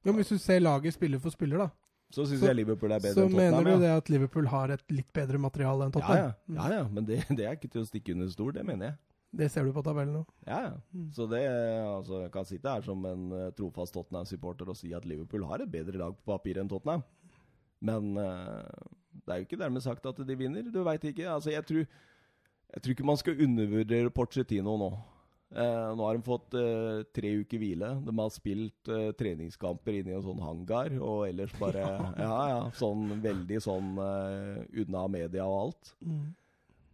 [0.05, 1.69] Ja, men Hvis du ser laget spiller for spiller, da,
[2.13, 3.57] Så syns jeg Liverpool er bedre enn Tottenham.
[3.57, 3.81] mener du ja.
[3.81, 6.35] det at Liverpool har et litt bedre materiale enn Tottenham?
[6.37, 8.67] ja, ja, ja, ja, men det, det er ikke til å stikke under stol, det
[8.69, 9.01] mener jeg.
[9.35, 10.23] Det ser du på tabellen nå.
[10.47, 10.75] Ja, ja.
[10.95, 11.09] Mm.
[11.17, 11.43] Så det,
[11.83, 15.65] altså, jeg kan sitte her som en eh, trofast Tottenham-supporter og si at Liverpool har
[15.65, 17.03] et bedre lag på papir enn Tottenham.
[17.85, 18.63] Men uh,
[19.25, 20.71] det er jo ikke dermed sagt at de vinner.
[20.73, 21.27] Du veit ikke.
[21.29, 24.93] Altså, jeg tror, jeg tror ikke man skal undervurdere Porcetino nå.
[25.55, 27.91] Uh, nå har de fått uh, tre uker hvile.
[28.03, 31.85] De har spilt uh, treningskamper inne i en sånn hangar, og ellers bare
[32.25, 32.63] Ja, ja.
[32.75, 35.93] Sånn veldig sånn unna media og alt.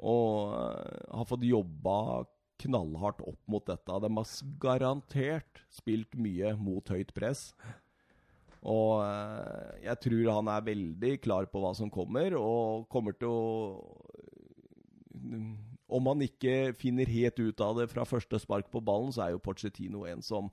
[0.01, 2.25] Og eh, har fått jobba
[2.61, 4.01] knallhardt opp mot dette.
[4.05, 7.51] De har garantert spilt mye mot høyt press.
[8.61, 13.33] Og eh, jeg tror han er veldig klar på hva som kommer, og kommer til
[13.33, 13.45] å
[15.91, 19.33] Om han ikke finner helt ut av det fra første spark på ballen, så er
[19.35, 20.51] jo Pochettino en som,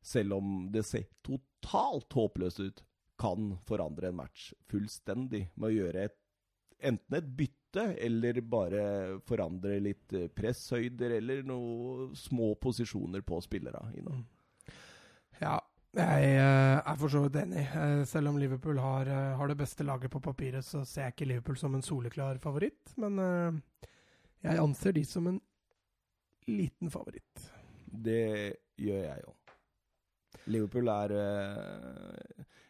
[0.00, 2.80] selv om det ser totalt håpløst ut,
[3.20, 6.16] kan forandre en match fullstendig med å gjøre et
[6.80, 8.82] enten et bytte, eller bare
[9.26, 13.82] forandre litt eh, presshøyder, eller noen små posisjoner på spillere.
[13.96, 14.24] innom.
[15.40, 15.58] Ja,
[15.96, 17.64] jeg eh, er for så vidt enig.
[17.66, 21.30] Eh, selv om Liverpool har, har det beste laget på papiret, så ser jeg ikke
[21.32, 22.94] Liverpool som en soleklar favoritt.
[22.96, 23.62] Men
[24.42, 25.40] jeg anser de som en
[26.50, 27.50] liten favoritt.
[27.86, 29.36] Det gjør jeg òg.
[30.50, 31.12] Liverpool er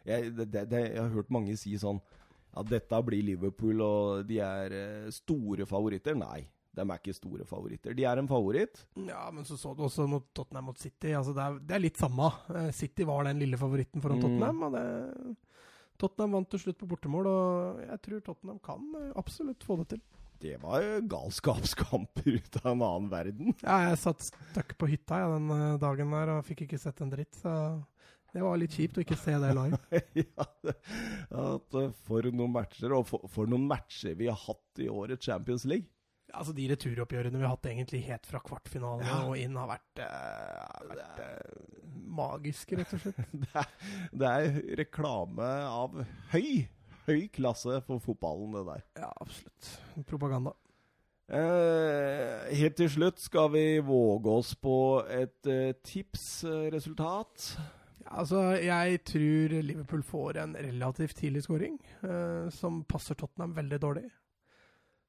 [0.05, 2.01] jeg, det, det, jeg har hørt mange si sånn
[2.57, 6.17] at dette blir Liverpool, og de er eh, store favoritter.
[6.19, 6.41] Nei,
[6.75, 7.95] de er ikke store favoritter.
[7.95, 8.83] De er en favoritt.
[9.07, 11.13] Ja, men så så du også mot Tottenham mot City.
[11.15, 12.31] Altså det, er, det er litt samme.
[12.55, 14.25] Eh, City var den lille favoritten foran Mm.
[14.27, 14.63] Tottenham.
[14.67, 15.37] Og det,
[16.01, 19.89] Tottenham vant til slutt på bortemål, og jeg tror Tottenham kan eh, absolutt få det
[19.95, 20.03] til.
[20.41, 23.55] Det var galskapskamper ut av en annen verden.
[23.61, 25.51] Ja, jeg satt støkk på hytta ja, den
[25.83, 27.37] dagen der og fikk ikke sett en dritt.
[27.43, 27.53] Så
[28.35, 29.79] det var litt kjipt å ikke se det live.
[30.23, 30.47] ja,
[31.31, 35.27] at, eh, for noen matcher, og for, for noen matcher vi har hatt i årets
[35.31, 35.89] Champions League.
[36.31, 39.17] Altså De returoppgjørene vi har hatt egentlig helt fra kvartfinalen Ja.
[39.27, 41.89] og inn, har vært, uh, vært uh,
[42.21, 43.19] magiske, rett og slett.
[43.43, 43.73] Det er,
[44.15, 45.99] det er reklame av
[46.31, 46.69] høy,
[47.09, 48.85] høy klasse for fotballen, det der.
[49.03, 49.73] Ja, absolutt.
[50.07, 50.55] Propaganda.
[51.31, 54.77] Uh, helt til slutt skal vi våge oss på
[55.11, 55.51] et
[55.87, 57.51] tipsresultat.
[58.11, 64.09] Altså, jeg tror Liverpool får en relativt tidlig skåring, eh, som passer Tottenham veldig dårlig.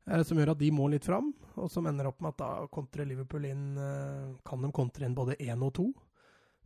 [0.09, 2.67] Eh, som gjør at de må litt fram, og som ender opp med at da
[2.73, 5.87] kontrer Liverpool inn eh, Kan de kontre inn både én og to.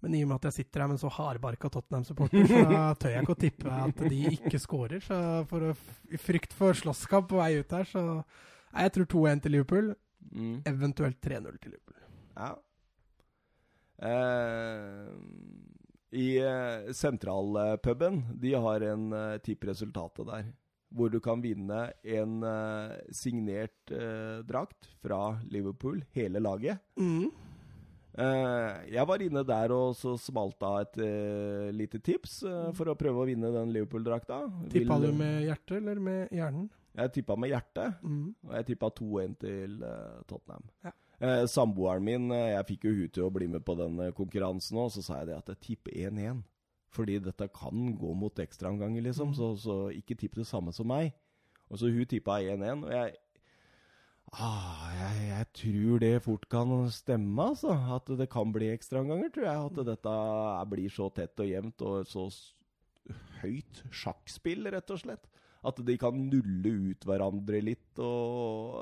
[0.04, 2.60] Men i og med at jeg sitter her med en så hardbarka Tottenham-supporter, så
[3.00, 5.00] tør jeg ikke å tippe at de ikke skårer.
[5.08, 5.18] Så
[5.50, 5.74] for å,
[6.12, 8.04] i frykt for slåsskamp på vei ut her, så
[8.76, 9.96] Nei, Jeg tror 2-1 til Liverpool,
[10.36, 10.56] Mm.
[10.66, 12.00] eventuelt 3-0 til Liverpool.
[12.36, 12.48] Ja.
[14.02, 15.12] Eh,
[16.16, 20.46] I eh, sentralpuben, de har en uh, tippresultatet der.
[20.96, 26.80] Hvor du kan vinne en eh, signert eh, drakt fra Liverpool, hele laget.
[26.96, 27.26] Mm.
[28.16, 32.88] Eh, jeg var inne der og så smalt av et eh, lite tips eh, for
[32.88, 34.38] å prøve å vinne den Liverpool-drakta.
[34.72, 36.70] Tippa Vil- du med hjertet eller med hjernen?
[36.96, 38.30] Jeg tippa med hjertet, Mm.
[38.48, 40.64] og jeg tippa 2-1 til eh, Tottenham.
[40.86, 40.94] Ja.
[41.20, 44.14] Eh, samboeren min, eh, jeg fikk jo hun til å bli med på den eh,
[44.16, 46.42] konkurransen òg, så sa jeg det at jeg tipper 1-1.
[46.96, 51.14] Fordi dette kan gå mot ekstraomganger, liksom, så, så ikke tipp det samme som meg.
[51.72, 53.16] Og så hun tippa 1-1, og jeg
[54.34, 57.76] Ah, jeg, jeg tror det fort kan stemme, altså.
[57.96, 59.68] At det kan bli ekstraomganger, tror jeg.
[59.70, 60.16] At dette
[60.72, 62.26] blir så tett og jevnt og så
[63.44, 65.30] høyt sjakkspill, rett og slett.
[65.66, 68.02] At de kan nulle ut hverandre litt.
[68.02, 68.82] Og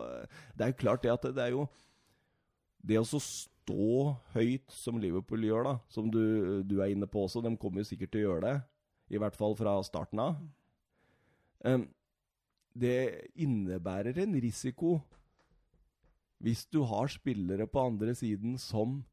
[0.55, 1.67] det er jo klart det at det er jo
[2.83, 7.41] Det å stå høyt som Liverpool gjør, da, som du, du er inne på også,
[7.43, 8.55] de kommer jo sikkert til å gjøre det.
[9.15, 10.39] I hvert fall fra starten av.
[11.63, 11.87] um,
[12.73, 14.95] det innebærer en risiko
[16.43, 19.03] hvis du har spillere på andre siden som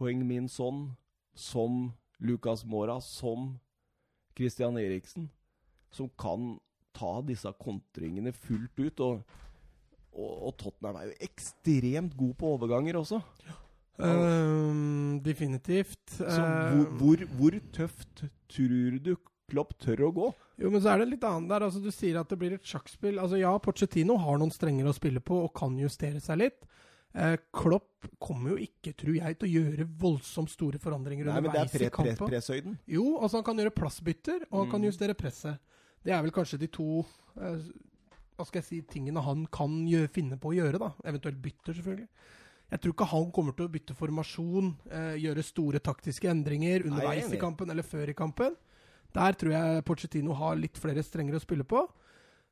[0.00, 0.96] Hoeng Min Son,
[1.34, 3.58] som Lucas Mora, som
[4.36, 5.30] Christian Eriksen,
[5.90, 6.56] som kan
[6.96, 9.00] ta disse kontringene fullt ut.
[9.00, 9.22] Og,
[10.16, 13.20] og, og Tottenham er jo ekstremt god på overganger også.
[14.00, 16.02] Ehm, definitivt.
[16.18, 19.14] Så hvor, hvor, hvor tøft tror du
[19.46, 20.28] Klopp tør å gå?
[20.58, 21.64] Jo, men så er det litt annet der.
[21.68, 23.20] Altså, du sier at det blir et sjakkspill.
[23.22, 26.64] Altså, ja, Pochettino har noen strenger å spille på og kan justere seg litt.
[27.16, 31.46] Eh, Klopp kommer jo ikke, tror jeg, til å gjøre voldsomt store forandringer Nei, men
[31.54, 32.18] det er underveis i kampen.
[32.74, 32.74] pre.
[32.98, 34.88] Jo, altså han kan gjøre plassbytter, og han kan Mm.
[34.90, 35.62] justere presset.
[36.04, 37.06] Det er vel kanskje de to
[37.40, 37.62] eh,
[38.36, 40.92] hva skal jeg si, tingene han kan gjø- finne på å gjøre, da.
[41.04, 42.08] Eventuelt bytter, selvfølgelig.
[42.70, 46.86] Jeg tror ikke han kommer til å bytte formasjon, eh, gjøre store taktiske endringer Nei,
[46.86, 48.56] er underveis i kampen eller før i kampen.
[49.14, 51.88] Der tror jeg Pochettino har litt flere strenger å spille på.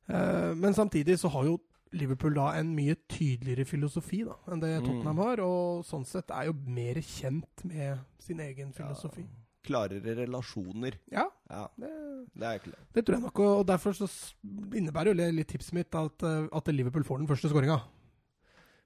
[0.09, 1.61] Eh, men samtidig så har jo
[1.95, 4.87] Liverpool da en mye tydeligere filosofi da, enn det Mm.
[4.87, 9.27] Tottenham har, og sånn sett er jo mer kjent med sin egen filosofi.
[9.65, 10.95] Klarere relasjoner.
[11.11, 11.91] Ja, Ja, det,
[12.35, 14.07] det er ikke det tror jeg nok, og derfor så
[14.75, 17.83] innebærer jo litt tipset mitt at, eh, at Liverpool får den første skåringa.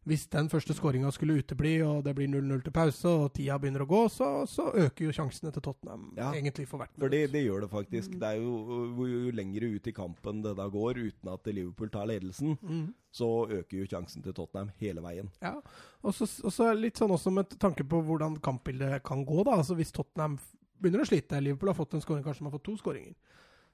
[0.09, 3.83] Hvis den første skåringa skulle utebli, og det blir 0-0 til pause, og tida begynner
[3.85, 6.31] å gå, så, så øker jo sjansene til Tottenham Ja.
[6.33, 7.33] egentlig for hvert For det, minutt.
[7.35, 8.15] det gjør det faktisk.
[8.23, 8.55] Det er jo,
[8.97, 12.95] jo, jo lengre ut i kampen det da går, uten at Liverpool tar ledelsen, Mm.
[13.13, 15.29] så øker jo sjansen til Tottenham hele veien.
[15.45, 15.59] Ja,
[16.03, 19.45] og så, litt sånn også med tanke på hvordan kampbildet kan gå.
[19.45, 20.39] da, altså Hvis Tottenham
[20.81, 23.15] begynner å slite, Liverpool har fått en skåring, kanskje de har fått to skåringer,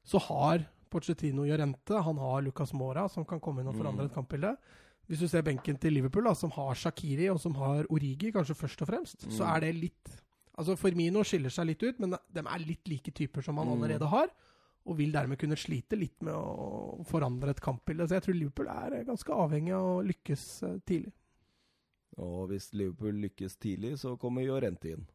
[0.05, 4.11] så har Pochettino Jorente, han har Lucas Mora, som kan komme inn og forandre Mm.
[4.11, 4.57] et kampbilde.
[5.09, 8.55] Hvis du ser benken til Liverpool, da, som har Shakiri og som har Origi, kanskje
[8.57, 9.57] først og fremst, så Mm.
[9.57, 10.21] er det litt
[10.57, 13.73] Altså Formino skiller seg litt ut, men de er litt like typer som han Mm.
[13.83, 14.29] allerede har.
[14.87, 18.07] Og vil dermed kunne slite litt med å forandre et kampbilde.
[18.07, 21.13] Så jeg tror Liverpool er ganske avhengig av å lykkes eh, tidlig.
[22.19, 25.07] Og hvis Liverpool lykkes tidlig, så kommer Jorente inn.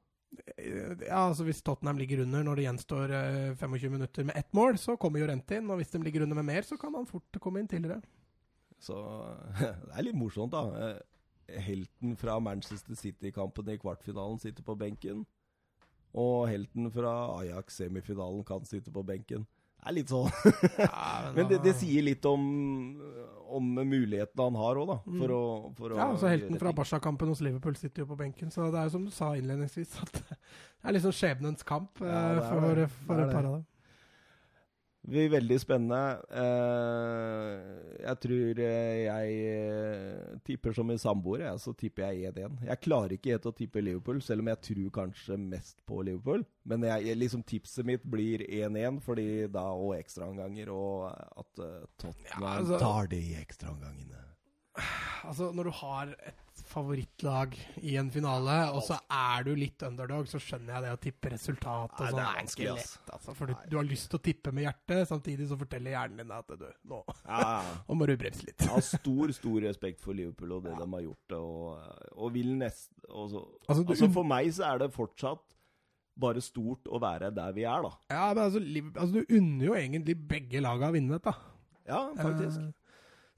[0.58, 4.54] Eh, Ja, altså Hvis Tottenham ligger under når det gjenstår eh, 25 minutter med ett
[4.54, 5.70] mål, så kommer Jorente inn.
[5.70, 8.02] Og hvis de ligger under med mer, så kan han fort komme inn tidligere.
[8.80, 8.96] Så
[9.60, 10.66] det er litt morsomt, da.
[11.50, 15.26] Eh, Helten fra Manchester City-kampen i kvartfinalen sitter på benken.
[16.14, 19.48] Og helten fra Ajax-semifinalen kan sitte på benken.
[19.88, 20.28] Er litt sånn
[21.38, 22.42] Men det, det sier litt om,
[23.50, 24.98] om mulighetene han har òg, da.
[25.06, 25.36] For Mm.
[25.38, 26.74] å, for å Ja, altså Helten fra.
[26.76, 28.52] Barca-kampen hos Liverpool sitter jo på benken.
[28.52, 30.38] Så det er jo som du sa innledningsvis, at det
[30.84, 32.90] er liksom skjebnens kamp eh, Ja, er for, det.
[33.08, 33.66] for er et par av dem.
[35.00, 36.00] Det blir veldig spennende.
[36.42, 37.60] Eh,
[38.04, 42.58] jeg tror eh, jeg eh, tipper som en samboer, så tipper jeg 1-1.
[42.68, 46.44] Jeg klarer ikke helt å tippe Liverpool, selv om jeg tror kanskje mest på Liverpool.
[46.68, 51.54] Men jeg, liksom tipset mitt blir 1-1, fordi da og ekstraomganger, og at
[51.96, 54.26] Tottenham Ja, altså- tar det i ekstraomgangene.
[55.28, 60.28] Altså, når du har et favorittlag i en finale, og så er du litt underdog,
[60.30, 61.94] så skjønner jeg det å tippe resultat.
[61.96, 62.18] Og sånn.
[62.20, 65.48] det er ikke lett, altså, for du, har lyst til å tippe med hjertet, samtidig
[65.52, 67.52] så forteller hjernen din at du, nå, Ja,
[67.90, 68.58] nå må du bremse litt.
[68.60, 71.38] jeg har stor, stor respekt for Liverpool og det de har gjort.
[71.40, 75.46] Og, og vil nest, og så, Altså, du- altså, For meg så er det fortsatt
[76.20, 77.92] bare stort å være der vi er, da.
[78.12, 78.60] Ja, men altså,
[78.92, 81.32] altså, du unner jo egentlig begge laga å vinne dette.
[81.90, 82.60] Ja, faktisk.
[82.60, 82.76] Eh,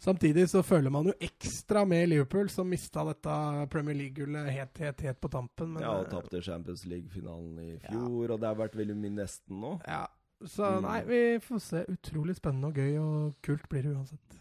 [0.02, 3.36] samtidig så føler man jo ekstra med Liverpool, som mista dette
[3.74, 5.74] Premier League-gullet helt, helt, helt på tampen.
[5.76, 9.16] Men, Ja, og eh, tapte Champions League-finalen i fjor, og det har vært veldig mye
[9.22, 9.76] nesten nå.
[9.88, 10.08] ja,
[10.44, 10.82] så Mm.
[10.88, 11.86] nei, vi får se.
[11.88, 14.38] Utrolig spennende og gøy, og kult blir det uansett.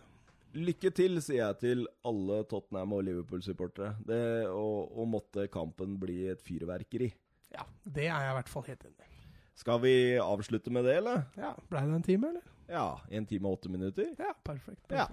[0.54, 3.96] Lykke til, sier jeg til alle Tottenham- og Liverpool-supportere.
[4.04, 7.12] Det å, måtte kampen bli et fyrverkeri.
[7.52, 9.06] Ja, det er jeg i hvert fall helt enig i.
[9.54, 11.26] Skal vi avslutte med det, eller?
[11.36, 12.42] Ja, Blei det en time, eller?
[12.68, 14.10] Ja, en time og åtte minutter.
[14.18, 14.90] Ja, perfekt.
[14.90, 15.06] Ja.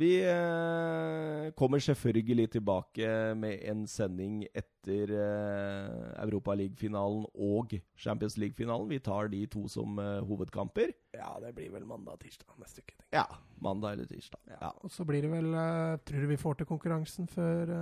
[0.00, 8.88] Vi eh, kommer selvfølgelig tilbake med en sending etter eh, Europaliga-finalen og Champions League-finalen.
[8.88, 10.94] Vi tar de to som eh, hovedkamper.
[11.12, 12.94] Ja, det blir vel mandag-tirsdag neste uke.
[12.94, 13.18] tenker jeg.
[13.20, 13.26] Ja,
[13.60, 14.40] mandag eller tirsdag.
[14.54, 14.70] Ja.
[14.80, 17.74] Og så blir det vel eh, Tror du vi får til konkurransen før,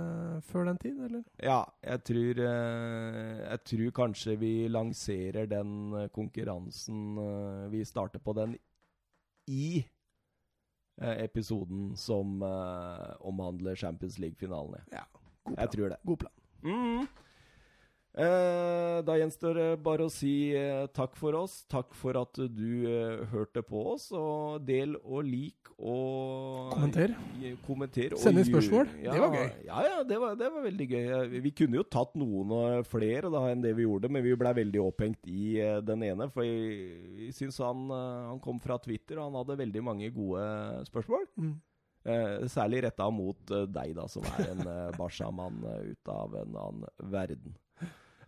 [0.43, 1.23] før den tid, eller?
[1.39, 7.15] Ja, jeg tror, jeg tror kanskje vi lanserer den konkurransen
[7.71, 8.59] Vi starter på den
[9.47, 9.85] i
[11.01, 14.75] episoden som eh, omhandler Champions League-finalen.
[14.91, 14.97] ja.
[14.97, 15.03] Ja.
[15.43, 15.97] God Jeg tror det.
[16.05, 16.31] God plan.
[16.63, 17.07] Mm.
[18.11, 21.61] Eh, da gjenstår det bare å si eh, takk for oss.
[21.71, 24.09] Takk for at du eh, hørte på oss.
[24.11, 27.15] Og del og lik og Kommenter.
[27.65, 28.91] kommenter og Send inn spørsmål.
[29.01, 29.47] Ja, Det var gøy.
[29.69, 31.39] Ja, ja, det var, det var veldig gøy.
[31.47, 34.83] Vi kunne jo tatt noen flere da enn det vi gjorde, men vi ble veldig
[34.83, 35.55] opphengt i
[35.87, 36.27] den ene.
[36.35, 40.43] For jeg, jeg syns han, han kom fra Twitter, og han hadde veldig mange gode
[40.91, 41.29] spørsmål.
[41.39, 41.55] Mm.
[42.11, 44.63] Eh, særlig retta mot deg, da, som er en
[44.97, 47.55] Barca-mann eh, ut av en annen verden.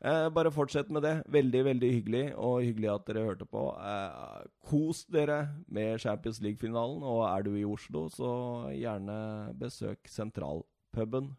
[0.03, 1.13] Eh, bare fortsett med det.
[1.31, 3.61] Veldig, veldig hyggelig, og hyggelig at dere hørte på.
[3.79, 5.37] Eh, kos dere
[5.71, 8.33] med Champions League-finalen, og er du i Oslo, så
[8.75, 9.15] gjerne
[9.59, 11.31] besøk Sentralpuben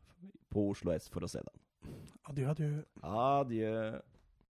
[0.49, 1.61] på Oslo S for å se den.
[2.31, 2.73] Adjø, adjø.
[3.05, 3.75] Adjø.